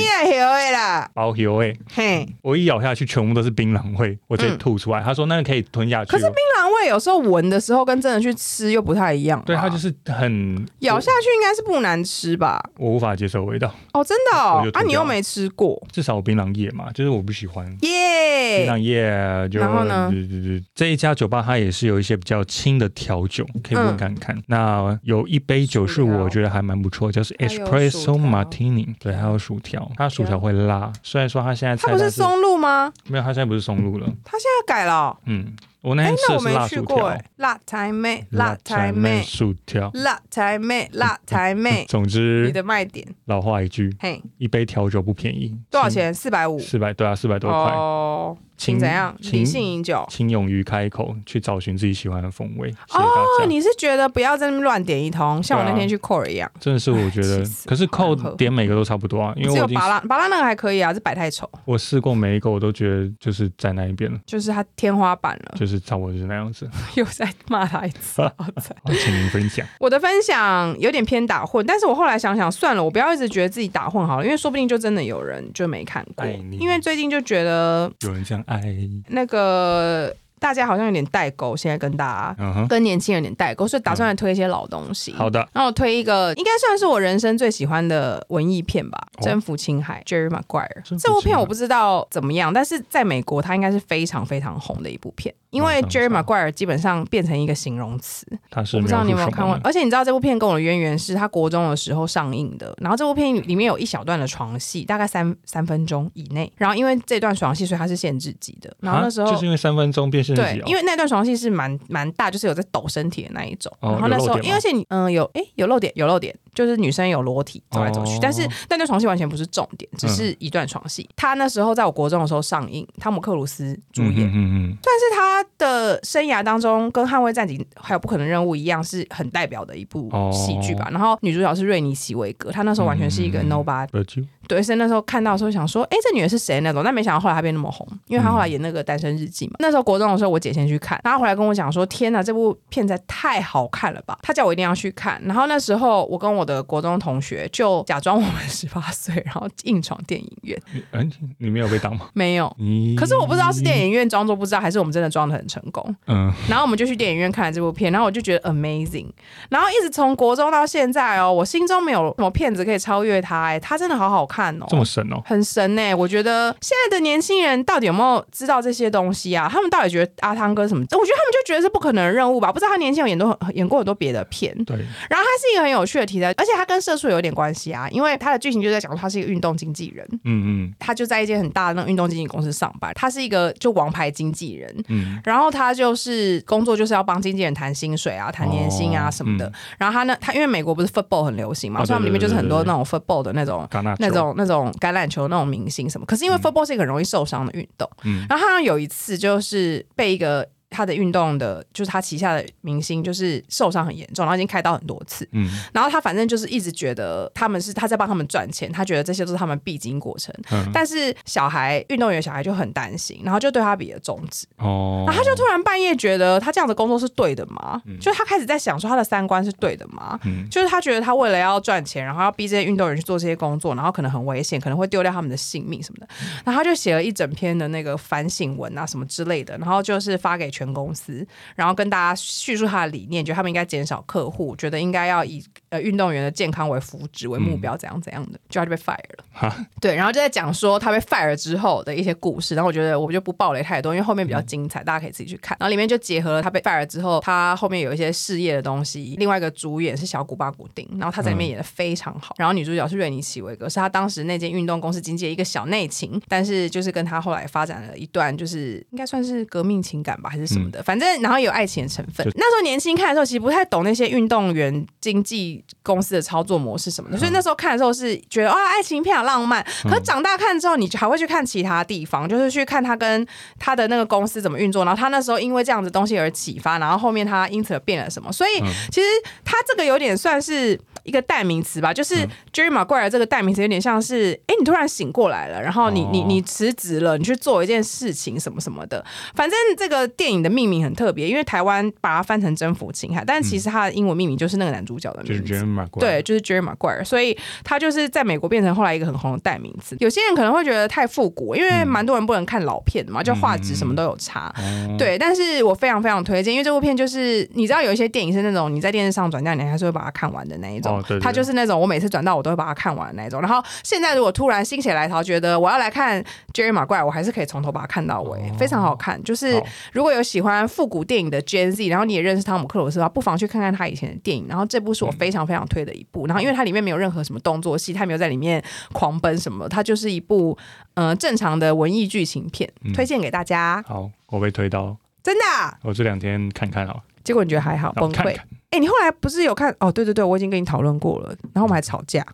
[0.73, 2.27] 啦，包油味，嘿。
[2.43, 5.01] 我一咬下去全部都是槟榔味，我直接吐出来。
[5.01, 9.45] 他说那个可以吞下去、哦，可是槟榔味有时候闻的时候跟真的去吃又不太一样吧。
[9.47, 12.61] 对它就是很咬下去应该是不难吃吧？
[12.79, 17.65] 我无法接受味道，哦，真的哦啊，你又没吃过至少有槟榔叶嘛，就是我不喜欢。
[17.77, 20.09] 槟耶榔耶就然后呢？
[20.11, 24.37] 对对对，这一家酒吧它也是有一些比较轻的调酒，可以问看看。
[24.47, 30.93] 那有一杯酒是我觉得还蛮不错，就是 Espresso Martini，对，还有薯条，它薯条会辣。
[31.03, 32.93] 虽然说它现在它不是松露吗？
[33.09, 39.91] 没有，它现在不是松露了，它现在改了哦、嗯，我那天吃那我没的是辣薯条去过哎，，辣台妹，辣台妹，薯条。
[39.95, 46.13] 辣台妹，辣 台妹，总之你，的卖点，老话一句，嘿，一杯调酒不便宜，多少钱？
[46.13, 46.59] 四百五。
[46.59, 47.73] 四百，对啊，四百多块。
[47.73, 49.17] 哦，请怎样？
[49.33, 50.05] 理性饮酒。
[50.11, 52.69] 请勇于开口，去找寻自己喜欢的风味。
[52.91, 53.03] 哦，
[53.39, 53.47] 家。
[53.47, 66.69] 你是觉得不要在那边乱点一通，像我那天去 Core 一样，真的是我觉得 可是 Core 点每个都差不多啊，因为我已经有巴拉巴拉那个还可以啊，这摆太丑，我试过每一个，我都觉得就是在那一边了，就是它天花板了，就是差不多就是那样子。
[66.97, 68.77] 又在骂他一次， 好惨。
[68.85, 69.67] 好，请您分享。
[69.79, 76.27] 我的分享有点偏打混，但是我后来想想，算了，我不要一直觉得自己打混好了，因为说不定就真的有人就没看过。
[76.59, 78.61] 因为最近就觉得有人这样爱，
[79.07, 85.13] 那个大家好像有点代沟，现在跟大家跟年轻人有点代沟，所以打算来推一些老东西。
[85.13, 90.99] 好的，然后我推一个，应该算是我人生最喜欢的文艺片吧，哦征服青海》（Jerry Maguire）。
[90.99, 98.27] 这部片我不知道怎么样，但是在美国它应该是非常非常红的一部片，因为马上 Jerry 查 Maguire 基本上变成一个形容词。
[98.51, 113.73] 他是我不知道你有没有看过而且你知道这部片跟我的渊源是他国中的时候上映的，然后这部片里面有一小段的床戏，大概三三分钟以内，然后因为这段床戏，所以它是限制级的，然后那时候啊就是因为三分钟变现对，因为那段床戏是蛮蛮大，就是有在抖身体的那一种。
[113.81, 118.19] 哦然后那时候，而且你嗯有哎有漏点有漏点，就是女生有裸体走来走去，哦。
[118.21, 121.09] 但是那段床戏完全不是重点，只是一段床戏。
[121.17, 124.29] 他那时候在我国中的时候上映，汤姆克鲁斯主演。
[124.29, 130.31] 嗯嗯嗯算是他的生涯当中，跟《捍卫战警》还有《不可能任务》一样，是很代表的一部哦。
[130.33, 130.89] 戏剧吧。
[130.91, 136.83] 然后女主角是瑞妮奇维格，她那时候完全是一个嗯 nobody，、对，所以那时候看到的时候想说，哎，这女的是谁那种？
[136.83, 139.55] 但没想到后来她变那么红，因为她后来演那个《单身日记》嘛。
[139.61, 144.19] 那时候国中的时候，我姐先去看，然后回来跟我讲说，天哪，这部片子太好看了吧！
[144.23, 145.23] 她叫我一定要去看。
[145.25, 152.09] 然后那时候我跟我的国中同学就假装我们十八岁，然后硬闯电影院，嗯，你没有被挡吗？
[152.13, 152.53] 没有。
[152.59, 155.95] 你可是我不知道是电影院装作不知道，还是我们真的装的很成功。
[156.09, 159.07] 嗯，然后我们就去电影院看了这部片，然后我就觉得 amazing。
[159.49, 169.49] 然后一直从国中到现在哦，我心中没有什么片子可以超越它，哎，它真的好好看哦，这么神哦，很神呢、我觉得现在的年轻人到底有没有知道这些东西啊？
[169.51, 170.81] 他们到底觉得阿汤哥什么？
[170.83, 172.53] 我觉得他们就觉得是不可能的任务吧。
[172.53, 174.77] 不知道他年轻有演多演过很多别的片，对，
[175.09, 184.73] 然后他是一个很有趣的题材，而且他跟社畜有点关系啊，因为他的剧情就在讲说他是一个运动经纪人，嗯嗯他就在一间很大的那种运动经纪公司上班，他是一个就王牌经纪人。
[184.89, 189.47] 嗯嗯，然后他就是工作就是要帮经纪人谈薪水啊、谈年薪啊哦什么的。
[189.47, 193.67] 嗯然后他呢，他因为美国不是 football 很流行嘛，哦所以他们里面就是很多那种 football 的那种
[193.99, 196.07] 那种那种橄榄球那种明星什么。
[196.07, 205.29] 可是因为 football 是一个很容易受伤的运动，嗯然后他有一次就是被一个他的运动的，就是他旗下的明星，就是受伤很严重，然后已经开刀很多次。
[205.33, 210.35] 嗯然后他反正就是一直觉得他们是他在帮他们赚钱，他觉得这些都是他们必经过程。
[210.53, 214.47] 嗯，但是小孩运动员小孩就很担心，然后就对他比了中指。
[214.59, 217.81] 哦，然后他就突然半夜觉得他这样的工作是对的吗？
[218.01, 220.19] 就是他开始在想说他的三观是对的吗？
[220.25, 226.09] 嗯就是他觉得他为了要赚钱，然后要逼这些运动员去做这些工作，然后可能很危险，可能会丢掉他们的性命什么的。
[226.45, 239.25] 然后他就写了一整篇的那个反省文啊什么之类的，然后就是发给全全公司，然后跟大家叙述他的理念，觉得他们应该减少客户，觉得应该要以呃运动员的健康为福祉为目标，怎样怎样的，就他就被 fire 了。
[239.33, 245.57] 哈，对，然后就在讲说他被 fire 之后的一些故事，然后我觉得我就不爆雷太多，因为后面比较精彩，大家可以自己去看。
[245.61, 249.15] 然后里面就结合了他被 fire 之后，他后面有一些事业的东西。
[249.19, 252.35] 另外一个主演是小古巴古丁，然后他在里面演的非常好。
[252.39, 262.27] 然后女主角是瑞尼奇维格，是他当时那间运动公司经纪的一个小内情，但是就是跟他后来发展了一段，就是应该算是革命情感吧，还是什么的，反正然后有爱情的成分。
[262.35, 265.23] 那时候年轻看的时候，其实不太懂那些运动员经
[265.69, 269.65] 纪公司的操作模式什么的，所以那时候看的时候是觉得啊，爱情片好浪漫。
[269.85, 273.27] 可是长大看之后，你就还会去看其他地方，就是去看他跟
[273.59, 278.33] 他的那个公司怎么运作，然后他那时候因为这样子东西而启发，然后后面他因此而变了什么。
[278.33, 279.07] 所以其实
[279.45, 282.15] 他这个有点算是一个代名词吧，就是
[282.53, 289.05] Jerry Maguire 这个代名词有点像是，哎，你突然醒过来了，然后你你哦你辞职了，你去做一件事情什么什么的。
[289.35, 295.50] 反正这个电影的命名很特别，因为台湾把它翻成《征服情海》，但其实它的英文命名就是那个男主角的就是名字。
[295.55, 299.97] Jerry Maguire，对，就是 Jerry Maguire，所以他就是在美国变成后来一个很红的代名词。
[300.01, 304.53] 有些人可能会觉得太复古，因为蛮多人不能看老片的嘛，就画质什么都有差。
[304.59, 310.99] 哦，对，但是我非常非常推荐，因为这部片就是你知道有一些电影是那种你在电视上转掉，你还是会把它看完的那一种。
[310.99, 313.41] 哦对对它就是那种我每次转到我都会把它看完的那一种。
[313.41, 316.23] 然后现在如果突然心血来潮，觉得我要来看
[316.53, 319.23] Jerry Maguire，我还是可以从头把它看到尾，非常好看。
[319.23, 324.47] 就是如果有喜欢复古电影的 Gen Z，然后你也认识汤姆克鲁斯的话，不妨去看看他以前的电影。
[324.49, 326.27] 然后这部是我非常非常推的一部。
[326.27, 328.63] 然后因为它里面没有任何什么动作戏，它没有在里面
[328.93, 330.57] 狂奔什么，它就是一部
[330.95, 333.83] 呃正常的文艺剧情片，推荐给大家。
[333.87, 338.35] 好，我被推到真的啊、我这两天看看好了，结果你觉得还好，崩溃？
[338.71, 339.75] 哎、你后来不是有看？
[339.81, 342.25] 哦，对对对，我已经跟你讨论过了，然后我们还吵架，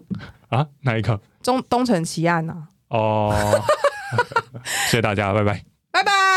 [0.49, 1.21] 啊，哪一个？
[1.43, 2.69] 中东城奇案啊。
[2.89, 3.35] 哦，
[4.89, 6.36] 谢谢大家，拜拜拜拜。